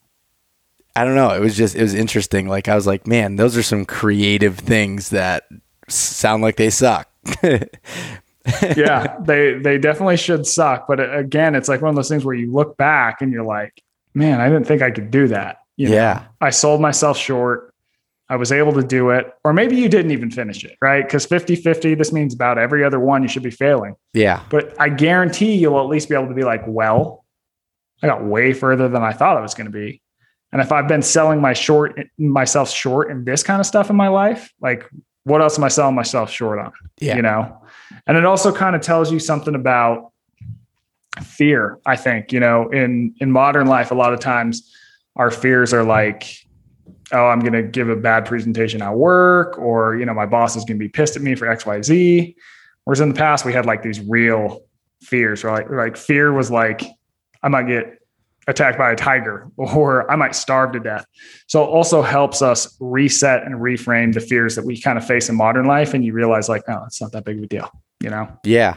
[0.94, 1.30] I don't know.
[1.30, 2.48] It was just it was interesting.
[2.48, 5.44] Like I was like, man, those are some creative things that
[5.88, 7.08] sound like they suck.
[7.42, 10.86] yeah, they they definitely should suck.
[10.86, 13.42] But uh, again, it's like one of those things where you look back and you're
[13.42, 13.82] like,
[14.12, 15.60] man, I didn't think I could do that.
[15.78, 17.72] You know, yeah, I sold myself short.
[18.28, 19.32] I was able to do it.
[19.44, 21.02] Or maybe you didn't even finish it, right?
[21.02, 23.94] Because 50 50, this means about every other one you should be failing.
[24.12, 24.42] Yeah.
[24.50, 27.24] But I guarantee you'll at least be able to be like, well,
[28.02, 30.02] I got way further than I thought I was going to be.
[30.52, 33.96] And if I've been selling my short myself short in this kind of stuff in
[33.96, 34.84] my life, like
[35.24, 36.72] what else am I selling myself short on?
[37.00, 37.16] Yeah.
[37.16, 37.62] You know?
[38.06, 40.12] And it also kind of tells you something about
[41.22, 44.74] fear, I think, you know, in in modern life, a lot of times
[45.18, 46.46] our fears are like,
[47.12, 50.64] oh, I'm gonna give a bad presentation at work, or you know, my boss is
[50.64, 52.34] gonna be pissed at me for XYZ.
[52.84, 54.62] Whereas in the past we had like these real
[55.02, 55.70] fears, right?
[55.70, 56.82] Like fear was like,
[57.42, 57.98] I might get
[58.46, 61.04] attacked by a tiger or I might starve to death.
[61.46, 65.28] So it also helps us reset and reframe the fears that we kind of face
[65.28, 65.94] in modern life.
[65.94, 68.28] And you realize like, oh, it's not that big of a deal, you know?
[68.44, 68.76] Yeah.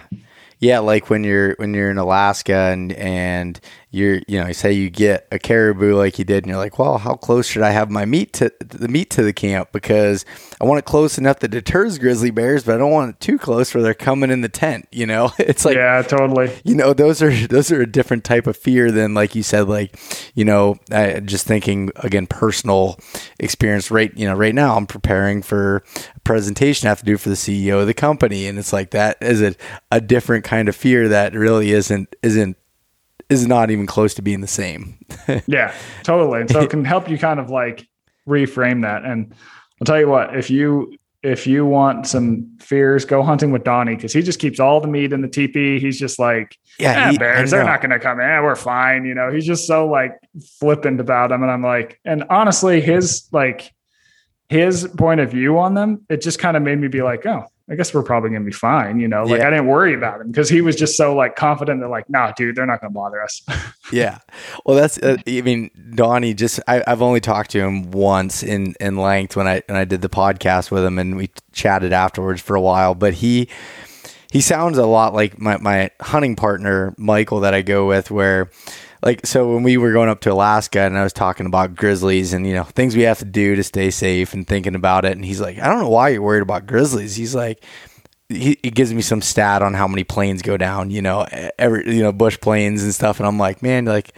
[0.62, 0.80] Yeah.
[0.80, 3.59] Like when you're, when you're in Alaska and, and
[3.93, 6.97] you're, you know, say you get a caribou like you did, and you're like, well,
[6.97, 9.74] how close should I have my meat to the meat to the camp?
[9.74, 10.24] Because
[10.62, 13.38] I want it close enough that deters grizzly bears, but I don't want it too
[13.38, 14.88] close where they're coming in the tent.
[14.93, 16.57] You know, it's like, yeah, totally.
[16.64, 19.68] You know, those are those are a different type of fear than, like you said,
[19.68, 19.99] like,
[20.36, 22.97] you know, I, just thinking again, personal
[23.39, 23.91] experience.
[23.91, 25.84] Right, you know, right now I'm preparing for
[26.32, 29.18] presentation I have to do for the CEO of the company, and it's like that
[29.22, 29.54] is a,
[29.92, 32.58] a different kind of fear that really isn't isn't
[33.30, 34.98] is not even close to being the same.
[35.48, 35.74] yeah,
[36.04, 36.42] totally.
[36.42, 37.88] And so it can help you kind of like
[38.28, 39.04] reframe that.
[39.04, 39.34] And
[39.82, 43.96] I'll tell you what, if you if you want some fears, go hunting with Donnie
[43.96, 45.80] because he just keeps all the meat in the teepee.
[45.80, 48.44] He's just like, yeah, eh, he, bears, they're not going to come in.
[48.44, 49.06] we're fine.
[49.06, 50.18] You know, he's just so like
[50.60, 51.44] flippant about them.
[51.44, 53.74] And I'm like, and honestly, his like
[54.52, 57.45] his point of view on them, it just kind of made me be like, oh,
[57.70, 58.99] I guess we're probably going to be fine.
[58.99, 59.47] You know, like yeah.
[59.47, 62.34] I didn't worry about him because he was just so like confident that like, nah,
[62.36, 63.41] dude, they're not going to bother us.
[63.93, 64.20] yeah.
[64.66, 68.76] Well, that's, uh, I mean, Donnie just, I, have only talked to him once in,
[68.82, 72.41] in length when I, when I did the podcast with him and we chatted afterwards
[72.41, 73.47] for a while, but he,
[74.34, 78.52] he sounds a lot like my, my hunting partner, Michael, that I go with where,
[79.04, 82.34] like so when we were going up to Alaska and I was talking about grizzlies
[82.34, 85.14] and you know things we have to do to stay safe and thinking about it
[85.14, 87.16] and he's like I don't know why you're worried about grizzlies.
[87.16, 87.64] He's like
[88.30, 91.28] he, he gives me some stat on how many planes go down you know
[91.58, 94.14] every you know bush planes and stuff and I'm like man like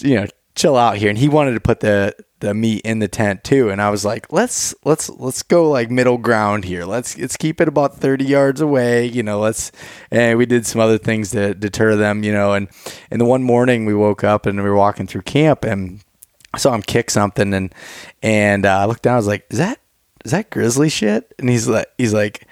[0.00, 0.26] you know
[0.56, 1.08] chill out here.
[1.08, 3.70] And he wanted to put the the meat in the tent too.
[3.70, 6.84] And i was like let's let's let's go like middle ground here.
[6.84, 9.70] Let's let's keep it about 30 yards away you know let's
[10.10, 12.54] and we did some other things to deter them you know.
[12.54, 12.68] And
[13.10, 16.00] and the one morning we woke up and we were walking through camp and
[16.52, 17.74] i saw him kick something and
[18.22, 19.78] and uh, i looked down i was like is that
[20.26, 21.32] is that grizzly shit?
[21.38, 22.45] And he's like he's like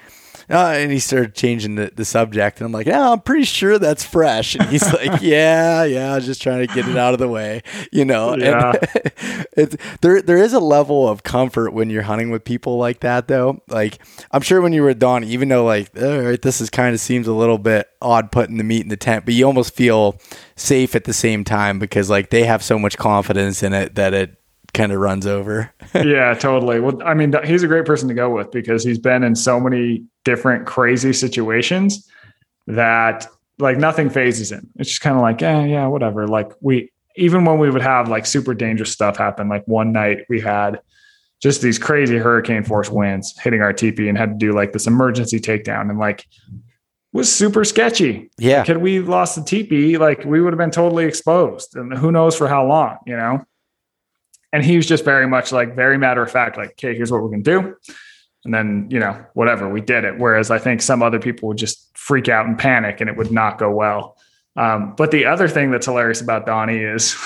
[0.50, 2.60] uh, and he started changing the, the subject.
[2.60, 4.54] And I'm like, yeah, I'm pretty sure that's fresh.
[4.54, 7.28] And he's like, yeah, yeah, I was just trying to get it out of the
[7.28, 8.36] way, you know.
[8.36, 8.72] Yeah.
[9.56, 13.28] it's, there, there is a level of comfort when you're hunting with people like that,
[13.28, 13.62] though.
[13.68, 13.98] Like,
[14.30, 16.94] I'm sure when you were at Dawn, even though, like, all right, this is kind
[16.94, 19.74] of seems a little bit odd putting the meat in the tent, but you almost
[19.74, 20.20] feel
[20.56, 24.14] safe at the same time because, like, they have so much confidence in it that
[24.14, 24.36] it
[24.74, 25.72] kind of runs over.
[25.94, 26.80] yeah, totally.
[26.80, 29.58] Well, I mean, he's a great person to go with because he's been in so
[29.58, 32.08] many different crazy situations
[32.66, 33.26] that
[33.58, 34.68] like nothing phases him.
[34.76, 36.26] It's just kind of like, yeah, yeah, whatever.
[36.26, 40.26] Like we, even when we would have like super dangerous stuff happen, like one night
[40.28, 40.80] we had
[41.40, 44.86] just these crazy hurricane force winds hitting our teepee and had to do like this
[44.86, 46.26] emergency takedown and like
[47.12, 48.30] was super sketchy.
[48.38, 48.58] Yeah.
[48.58, 52.10] Like, had we lost the teepee, like we would have been totally exposed and who
[52.10, 53.44] knows for how long, you know?
[54.54, 57.20] And he was just very much like very matter of fact, like, okay, here's what
[57.20, 57.74] we're gonna do.
[58.44, 60.16] And then, you know, whatever, we did it.
[60.16, 63.32] Whereas I think some other people would just freak out and panic and it would
[63.32, 64.16] not go well.
[64.56, 67.16] Um, but the other thing that's hilarious about Donnie is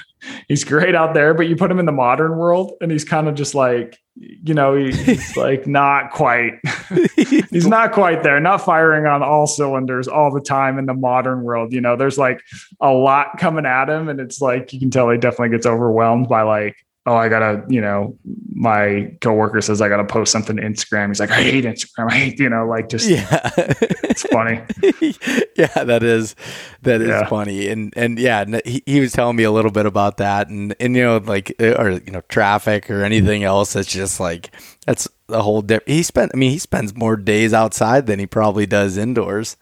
[0.48, 3.28] he's great out there, but you put him in the modern world and he's kind
[3.28, 6.54] of just like, you know, he's like not quite,
[7.50, 11.42] he's not quite there, not firing on all cylinders all the time in the modern
[11.42, 11.72] world.
[11.72, 12.40] You know, there's like
[12.80, 16.28] a lot coming at him, and it's like you can tell he definitely gets overwhelmed
[16.28, 16.76] by like
[17.08, 18.16] oh, I gotta, you know,
[18.52, 21.08] my coworker says I gotta post something to Instagram.
[21.08, 22.10] He's like, I hate Instagram.
[22.10, 24.60] I hate, you know, like just yeah, it's funny.
[25.56, 26.36] yeah, that is
[26.82, 27.26] that is yeah.
[27.26, 27.68] funny.
[27.68, 30.94] And and yeah, he, he was telling me a little bit about that, and and
[30.94, 33.72] you know, like uh, or you know, traffic or anything else.
[33.72, 34.54] That's just like
[34.86, 35.88] that's a whole different.
[35.88, 36.32] He spent.
[36.34, 39.56] I mean, he spends more days outside than he probably does indoors.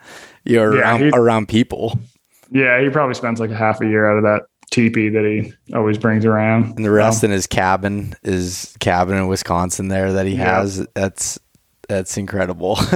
[0.45, 1.99] You're yeah, around, around people.
[2.51, 5.53] Yeah, he probably spends like a half a year out of that teepee that he
[5.75, 6.77] always brings around.
[6.77, 10.61] And the rest um, in his cabin is cabin in Wisconsin there that he yeah.
[10.61, 10.87] has.
[10.95, 11.39] That's
[11.89, 12.79] that's incredible.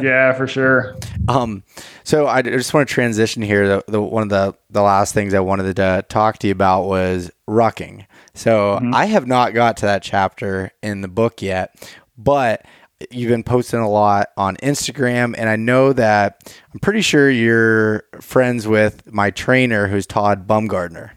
[0.00, 0.96] yeah, for sure.
[1.28, 1.64] Um,
[2.02, 3.66] so I just want to transition here.
[3.66, 6.84] The, the, one of the the last things I wanted to talk to you about
[6.84, 8.06] was rucking.
[8.34, 8.94] So mm-hmm.
[8.94, 11.74] I have not got to that chapter in the book yet,
[12.18, 12.64] but
[13.10, 18.04] you've been posting a lot on Instagram, and I know that I'm pretty sure you're
[18.20, 21.10] friends with my trainer, who's Todd Bumgardner.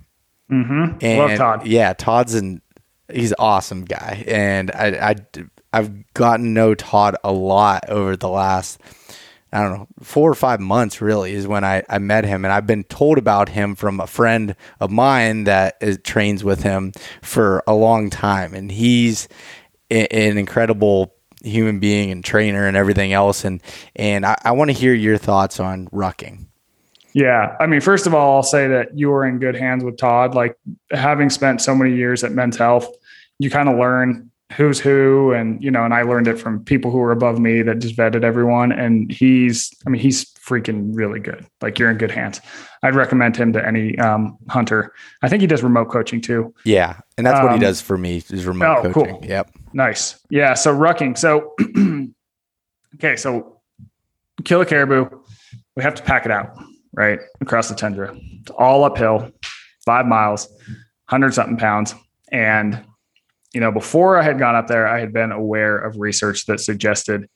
[0.52, 0.98] Mm-hmm.
[1.02, 1.68] And Love Todd.
[1.68, 2.62] Yeah, Todd's an
[3.12, 5.16] he's an awesome guy, and I, I
[5.74, 8.80] I've gotten to know Todd a lot over the last.
[9.50, 12.44] I don't know, four or five months really is when I, I met him.
[12.44, 16.64] And I've been told about him from a friend of mine that is, trains with
[16.64, 18.54] him for a long time.
[18.54, 19.30] And he's
[19.90, 21.14] an incredible
[21.48, 23.44] human being and trainer and everything else.
[23.46, 23.62] And
[23.96, 26.46] and I, I want to hear your thoughts on rucking.
[27.14, 27.56] Yeah.
[27.60, 30.36] I mean, first of all, I'll say that you are in good hands with Todd.
[30.36, 30.56] Like
[30.92, 32.88] having spent so many years at men's health,
[33.40, 35.34] you kind of learn who's who.
[35.34, 37.96] And, you know, and I learned it from people who were above me that just
[37.96, 38.72] vetted everyone.
[38.72, 41.44] And he's, I mean, he's freaking really good.
[41.60, 42.40] Like you're in good hands.
[42.84, 44.94] I'd recommend him to any um, hunter.
[45.24, 46.54] I think he does remote coaching too.
[46.66, 47.00] Yeah.
[47.18, 49.16] And that's what he um, does for me is remote oh, coaching.
[49.16, 49.26] Cool.
[49.28, 49.57] Yep.
[49.74, 50.20] Nice.
[50.30, 50.54] Yeah.
[50.54, 51.18] So rucking.
[51.18, 51.54] So,
[52.96, 53.16] okay.
[53.16, 53.62] So
[54.44, 55.10] kill a caribou.
[55.76, 56.58] We have to pack it out,
[56.94, 57.20] right?
[57.42, 58.16] Across the tundra.
[58.42, 59.32] It's all uphill,
[59.86, 60.48] five miles,
[61.10, 61.94] 100 something pounds.
[62.32, 62.84] And,
[63.54, 66.60] you know, before I had gone up there, I had been aware of research that
[66.60, 67.30] suggested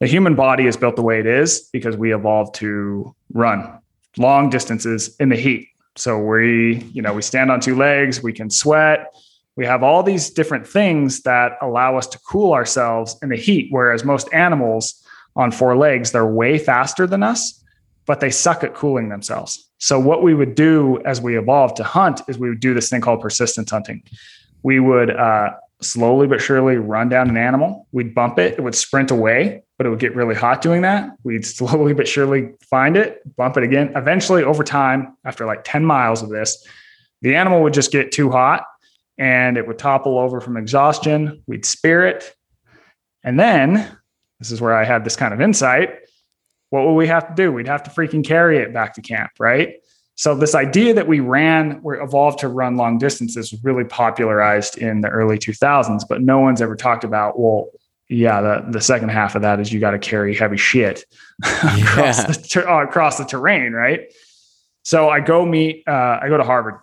[0.00, 3.78] the human body is built the way it is because we evolved to run
[4.16, 5.68] long distances in the heat.
[5.96, 9.14] So we, you know, we stand on two legs, we can sweat,
[9.56, 13.68] we have all these different things that allow us to cool ourselves in the heat.
[13.70, 15.02] Whereas most animals
[15.36, 17.62] on four legs, they're way faster than us,
[18.06, 19.68] but they suck at cooling themselves.
[19.78, 22.90] So, what we would do as we evolved to hunt is we would do this
[22.90, 24.02] thing called persistence hunting.
[24.62, 25.50] We would uh,
[25.80, 27.86] slowly but surely run down an animal.
[27.92, 31.10] We'd bump it, it would sprint away, but it would get really hot doing that.
[31.22, 33.92] We'd slowly but surely find it, bump it again.
[33.94, 36.66] Eventually, over time, after like 10 miles of this,
[37.22, 38.64] the animal would just get too hot
[39.18, 41.42] and it would topple over from exhaustion.
[41.46, 42.34] We'd spear it.
[43.22, 43.96] And then,
[44.38, 45.90] this is where I had this kind of insight.
[46.70, 47.52] What would we have to do?
[47.52, 49.76] We'd have to freaking carry it back to camp, right?
[50.16, 54.78] So this idea that we ran, we evolved to run long distances was really popularized
[54.78, 57.68] in the early 2000s, but no one's ever talked about, well,
[58.08, 61.04] yeah, the, the second half of that is you got to carry heavy shit
[61.42, 64.12] across, the, uh, across the terrain, right?
[64.82, 66.74] So I go meet, uh, I go to Harvard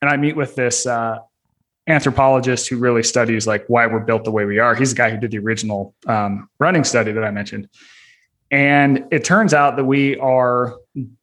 [0.00, 1.18] and I meet with this uh,
[1.86, 4.74] anthropologist who really studies like why we're built the way we are.
[4.74, 7.68] He's the guy who did the original um, running study that I mentioned.
[8.50, 10.76] And it turns out that we are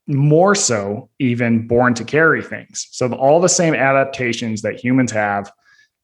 [0.08, 2.88] more so even born to carry things.
[2.92, 5.52] So all the same adaptations that humans have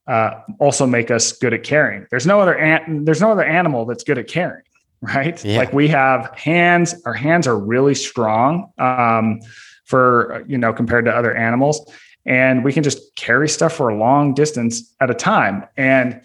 [0.08, 2.08] uh, also make us good at carrying.
[2.10, 4.64] There's no other an- there's no other animal that's good at carrying,
[5.02, 5.44] right?
[5.44, 5.58] Yeah.
[5.58, 6.96] Like we have hands.
[7.06, 9.42] Our hands are really strong um,
[9.84, 11.92] for you know compared to other animals
[12.28, 15.64] and we can just carry stuff for a long distance at a time.
[15.78, 16.22] And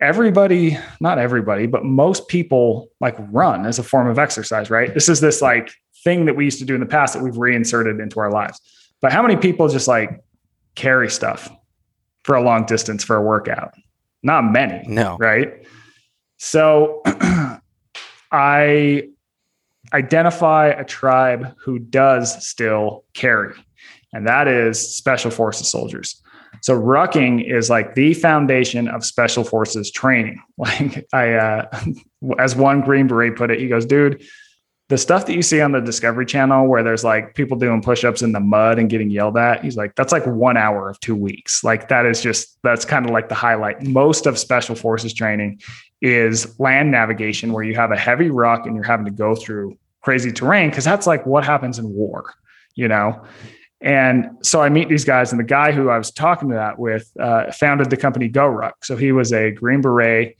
[0.00, 4.92] everybody, not everybody, but most people like run as a form of exercise, right?
[4.92, 5.72] This is this like
[6.04, 8.60] thing that we used to do in the past that we've reinserted into our lives.
[9.00, 10.22] But how many people just like
[10.74, 11.50] carry stuff
[12.24, 13.72] for a long distance for a workout?
[14.22, 14.86] Not many.
[14.86, 15.16] No.
[15.16, 15.66] Right.
[16.36, 17.00] So
[18.30, 19.08] I
[19.94, 23.54] identify a tribe who does still carry
[24.12, 26.22] and that is special forces soldiers.
[26.62, 30.42] So rucking is like the foundation of special forces training.
[30.58, 31.84] Like I, uh,
[32.40, 34.24] as one Green Beret put it, he goes, dude,
[34.88, 38.22] the stuff that you see on the Discovery Channel where there's like people doing push-ups
[38.22, 41.14] in the mud and getting yelled at, he's like, that's like one hour of two
[41.14, 41.62] weeks.
[41.62, 43.86] Like that is just that's kind of like the highlight.
[43.86, 45.60] Most of special forces training
[46.00, 49.78] is land navigation where you have a heavy ruck and you're having to go through
[50.00, 52.34] crazy terrain because that's like what happens in war,
[52.74, 53.22] you know.
[53.80, 56.78] And so I meet these guys, and the guy who I was talking to that
[56.78, 58.72] with uh, founded the company GORUCK.
[58.82, 60.36] So he was a Green Beret.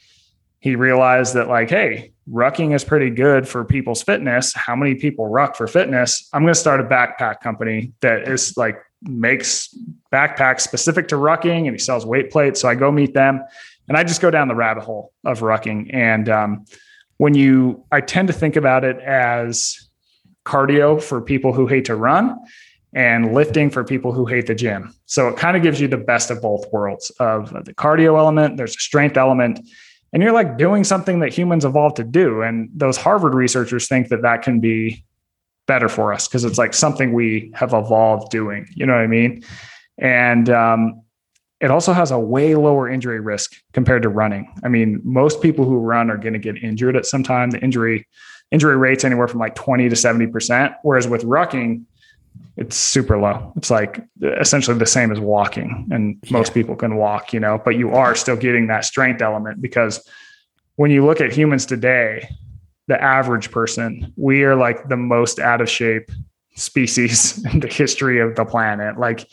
[0.58, 4.52] He realized that, like, hey, rucking is pretty good for people's fitness.
[4.54, 6.28] How many people ruck for fitness?
[6.32, 9.72] I'm going to start a backpack company that is like makes
[10.12, 12.60] backpacks specific to rucking, and he sells weight plates.
[12.60, 13.40] So I go meet them,
[13.86, 15.94] and I just go down the rabbit hole of rucking.
[15.94, 16.64] And um,
[17.18, 19.88] when you, I tend to think about it as
[20.44, 22.36] cardio for people who hate to run
[22.94, 24.94] and lifting for people who hate the gym.
[25.06, 28.56] So it kind of gives you the best of both worlds of the cardio element,
[28.56, 29.60] there's a strength element,
[30.12, 32.42] and you're like doing something that humans evolved to do.
[32.42, 35.04] And those Harvard researchers think that that can be
[35.66, 38.66] better for us because it's like something we have evolved doing.
[38.74, 39.44] You know what I mean?
[39.98, 41.02] And um,
[41.60, 44.52] it also has a way lower injury risk compared to running.
[44.64, 47.50] I mean, most people who run are going to get injured at some time.
[47.50, 48.06] The injury
[48.50, 50.72] injury rates anywhere from like 20 to 70 percent.
[50.82, 51.84] Whereas with rucking,
[52.56, 53.52] it's super low.
[53.56, 56.32] It's like essentially the same as walking, and yeah.
[56.32, 60.06] most people can walk, you know, but you are still getting that strength element because
[60.76, 62.28] when you look at humans today,
[62.88, 66.10] the average person, we are like the most out of shape
[66.56, 68.98] species in the history of the planet.
[68.98, 69.28] Like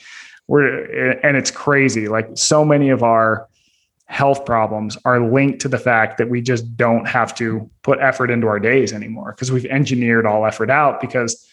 [0.48, 2.08] we're, and it's crazy.
[2.08, 3.48] Like so many of our
[4.08, 8.30] health problems are linked to the fact that we just don't have to put effort
[8.30, 11.48] into our days anymore because we've engineered all effort out because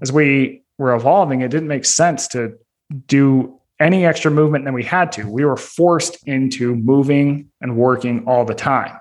[0.00, 2.56] as we were evolving, it didn't make sense to
[3.06, 5.28] do any extra movement than we had to.
[5.28, 8.98] We were forced into moving and working all the time.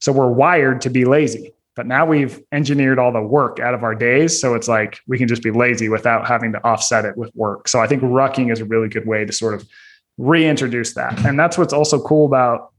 [0.00, 1.52] So we're wired to be lazy.
[1.76, 4.40] But now we've engineered all the work out of our days.
[4.40, 7.68] So it's like we can just be lazy without having to offset it with work.
[7.68, 9.68] So I think rucking is a really good way to sort of
[10.16, 11.24] reintroduce that.
[11.24, 12.72] And that's what's also cool about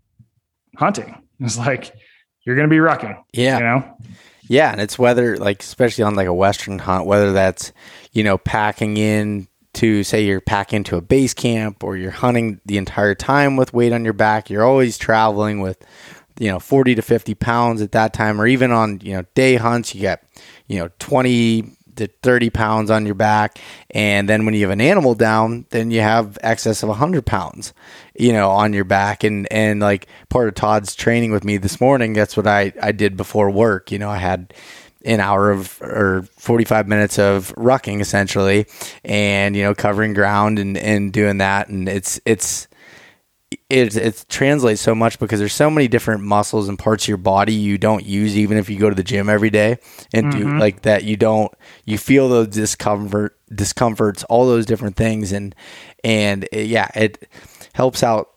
[0.75, 1.15] hunting.
[1.39, 1.93] It's like
[2.43, 3.17] you're going to be rucking.
[3.31, 3.57] Yeah.
[3.57, 3.97] You know?
[4.49, 7.71] Yeah, and it's whether like especially on like a western hunt, whether that's
[8.11, 12.59] you know packing in to say you're packing to a base camp or you're hunting
[12.65, 15.77] the entire time with weight on your back, you're always traveling with
[16.39, 19.55] you know 40 to 50 pounds at that time, or even on you know day
[19.55, 20.27] hunts, you get
[20.67, 23.59] you know 20 to 30 pounds on your back.
[23.91, 27.73] And then when you have an animal down, then you have excess of 100 pounds,
[28.17, 29.23] you know, on your back.
[29.23, 32.91] And, and like part of Todd's training with me this morning, that's what I, I
[32.91, 33.91] did before work.
[33.91, 34.53] You know, I had
[35.05, 38.65] an hour of or 45 minutes of rucking essentially
[39.03, 41.69] and, you know, covering ground and, and doing that.
[41.69, 42.68] And it's, it's,
[43.69, 47.17] it it translates so much because there's so many different muscles and parts of your
[47.17, 49.77] body you don't use even if you go to the gym every day
[50.13, 50.57] and do mm-hmm.
[50.57, 51.53] like that you don't
[51.85, 55.53] you feel those discomfort discomforts all those different things and
[56.03, 57.29] and it, yeah it
[57.73, 58.31] helps out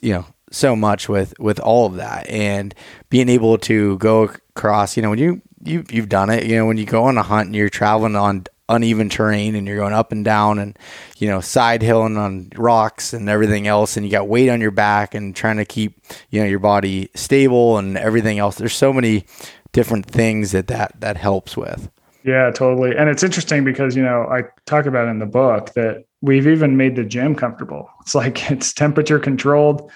[0.00, 2.28] you know so much with with all of that.
[2.28, 2.74] And
[3.10, 6.66] being able to go across you know when you you you've done it you know
[6.66, 8.44] when you go on a hunt and you're traveling on
[8.74, 10.78] uneven terrain and you're going up and down and
[11.18, 14.70] you know side hilling on rocks and everything else and you got weight on your
[14.70, 16.00] back and trying to keep
[16.30, 19.24] you know your body stable and everything else there's so many
[19.72, 21.90] different things that that that helps with
[22.24, 22.96] Yeah, totally.
[22.96, 26.76] And it's interesting because, you know, I talk about in the book that we've even
[26.76, 27.90] made the gym comfortable.
[28.00, 29.90] It's like it's temperature controlled.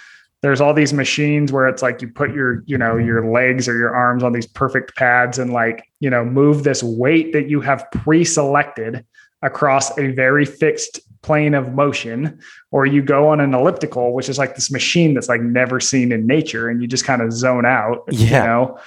[0.47, 3.77] There's all these machines where it's like you put your, you know, your legs or
[3.77, 7.61] your arms on these perfect pads and like, you know, move this weight that you
[7.61, 9.05] have pre-selected
[9.43, 12.39] across a very fixed plane of motion
[12.71, 16.13] or you go on an elliptical which is like this machine that's like never seen
[16.13, 18.43] in nature and you just kind of zone out Yeah.
[18.43, 18.79] you know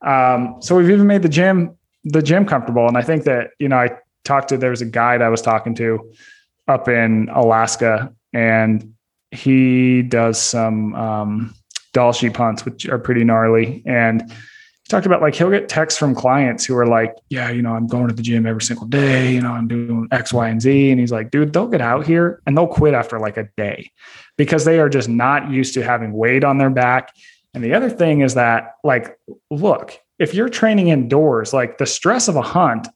[0.00, 2.86] um, so we've even made the gym the gym comfortable.
[2.86, 3.90] And I think that, you know, I
[4.24, 6.12] talked to, there was a guide I was talking to
[6.66, 8.94] up in Alaska and
[9.30, 11.54] he does some um,
[11.92, 13.82] Dall sheep which are pretty gnarly.
[13.86, 17.62] And he talked about like, he'll get texts from clients who are like, yeah, you
[17.62, 20.48] know, I'm going to the gym every single day, you know, I'm doing X, Y,
[20.48, 20.90] and Z.
[20.90, 23.90] And he's like, dude, they'll get out here and they'll quit after like a day
[24.36, 27.12] because they are just not used to having weight on their back.
[27.54, 29.18] And the other thing is that, like,
[29.50, 32.86] look, if you're training indoors, like the stress of a hunt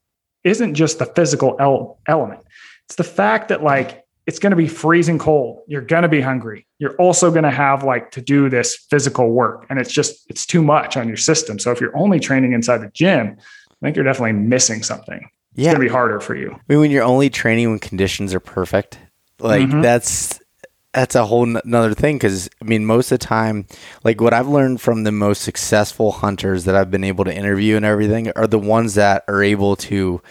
[0.45, 2.43] isn't just the physical el- element.
[2.87, 5.62] It's the fact that like it's going to be freezing cold.
[5.66, 6.66] You're going to be hungry.
[6.79, 10.47] You're also going to have like to do this physical work and it's just it's
[10.47, 11.59] too much on your system.
[11.59, 15.29] So if you're only training inside the gym, I think you're definitely missing something.
[15.55, 16.53] It's yeah going to be harder for you.
[16.53, 18.99] I mean, when you're only training when conditions are perfect,
[19.41, 19.83] like Mhm.
[19.83, 20.39] that's
[20.95, 22.16] that's a whole another thing.
[22.16, 23.66] Because I mean, most of the time,
[24.05, 27.77] like what I've learned from the most successful hunters that I've been able to interview
[27.77, 30.23] and everything are the ones that are able to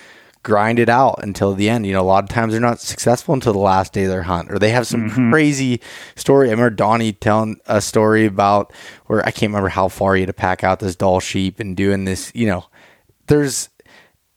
[0.44, 1.86] grind it out until the end.
[1.86, 4.24] You know, a lot of times they're not successful until the last day of their
[4.24, 5.32] hunt, or they have some mm-hmm.
[5.32, 5.82] crazy
[6.16, 6.48] story.
[6.48, 8.74] I remember Donnie telling a story about
[9.06, 11.76] where I can't remember how far he had to pack out this Dall sheep and
[11.76, 12.32] doing this.
[12.34, 12.66] You know,
[13.28, 13.70] there's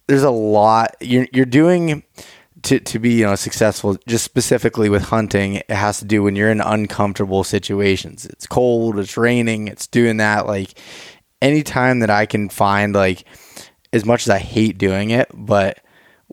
[0.06, 2.02] there's a lot you're you're doing
[2.62, 6.36] to to be you know successful just specifically with hunting it has to do when
[6.36, 10.78] you're in uncomfortable situations it's cold it's raining it's doing that like
[11.42, 13.24] anytime that I can find like
[13.92, 15.83] as much as I hate doing it but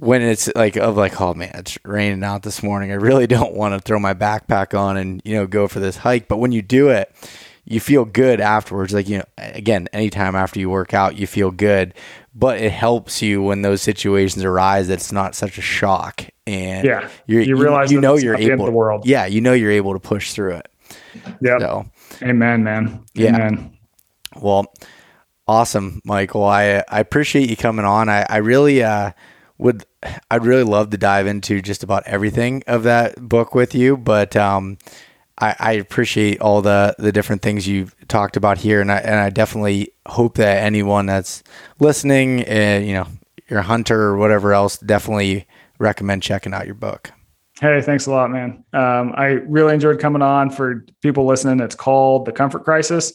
[0.02, 3.54] when it's like of like oh man it's raining out this morning I really don't
[3.54, 6.52] want to throw my backpack on and you know go for this hike but when
[6.52, 7.14] you do it
[7.66, 11.52] you feel good afterwards like you know again anytime after you work out you feel
[11.52, 11.94] good
[12.34, 17.08] but it helps you when those situations arise that's not such a shock and Yeah.
[17.28, 19.06] you're, You you realize you that know you're not the end able the world.
[19.06, 20.68] yeah you know you're able to push through it
[21.42, 21.86] yeah so
[22.24, 23.04] Amen, man.
[23.14, 23.36] Yeah.
[23.36, 23.78] Amen.
[24.36, 24.66] well
[25.48, 29.12] awesome michael i i appreciate you coming on i i really uh
[29.62, 29.86] would
[30.30, 34.36] i'd really love to dive into just about everything of that book with you but
[34.36, 34.78] um
[35.38, 39.16] I, I appreciate all the, the different things you've talked about here, and I and
[39.16, 41.42] I definitely hope that anyone that's
[41.80, 43.08] listening, uh, you know,
[43.50, 45.48] you're a hunter or whatever else, definitely
[45.80, 47.12] recommend checking out your book.
[47.60, 48.64] Hey, thanks a lot, man.
[48.74, 51.60] Um, I really enjoyed coming on for people listening.
[51.60, 53.14] It's called The Comfort Crisis.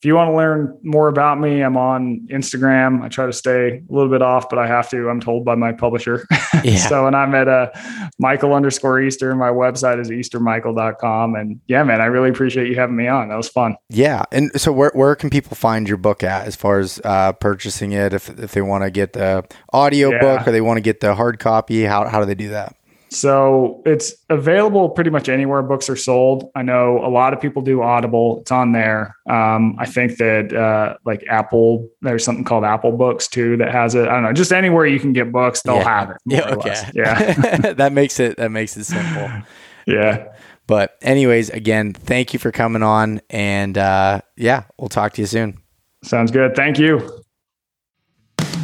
[0.00, 3.02] If you want to learn more about me, I'm on Instagram.
[3.02, 5.08] I try to stay a little bit off, but I have to.
[5.08, 6.24] I'm told by my publisher.
[6.64, 6.76] Yeah.
[6.76, 7.70] so, and I'm at uh,
[8.18, 9.32] Michael underscore Easter.
[9.36, 11.34] My website is eastermichael.com.
[11.36, 13.28] And yeah, man, I really appreciate you having me on.
[13.28, 13.76] That was fun.
[13.90, 17.32] Yeah, and so where where can people find your book at as far as uh,
[17.34, 18.12] purchasing it?
[18.12, 20.18] If if they want to get the audio Yeah.
[20.20, 22.74] book or they want to get the hard copy, how how do they do that?
[23.10, 26.50] So it's available pretty much anywhere books are sold.
[26.54, 28.40] I know a lot of people do Audible.
[28.40, 29.16] It's on there.
[29.28, 33.94] Um, I think that uh, like Apple, there's something called Apple Books too that has
[33.94, 34.08] it.
[34.08, 34.32] I don't know.
[34.32, 35.84] Just anywhere you can get books, they'll Yeah.
[35.98, 36.16] have it.
[36.26, 36.90] Yeah, okay.
[36.94, 37.72] Yeah.
[37.74, 39.30] that makes it that makes it simple.
[39.86, 40.28] yeah.
[40.66, 45.26] But anyways, again, thank you for coming on, and uh, yeah, we'll talk to you
[45.26, 45.58] soon.
[46.04, 46.54] Sounds good.
[46.54, 47.22] Thank you.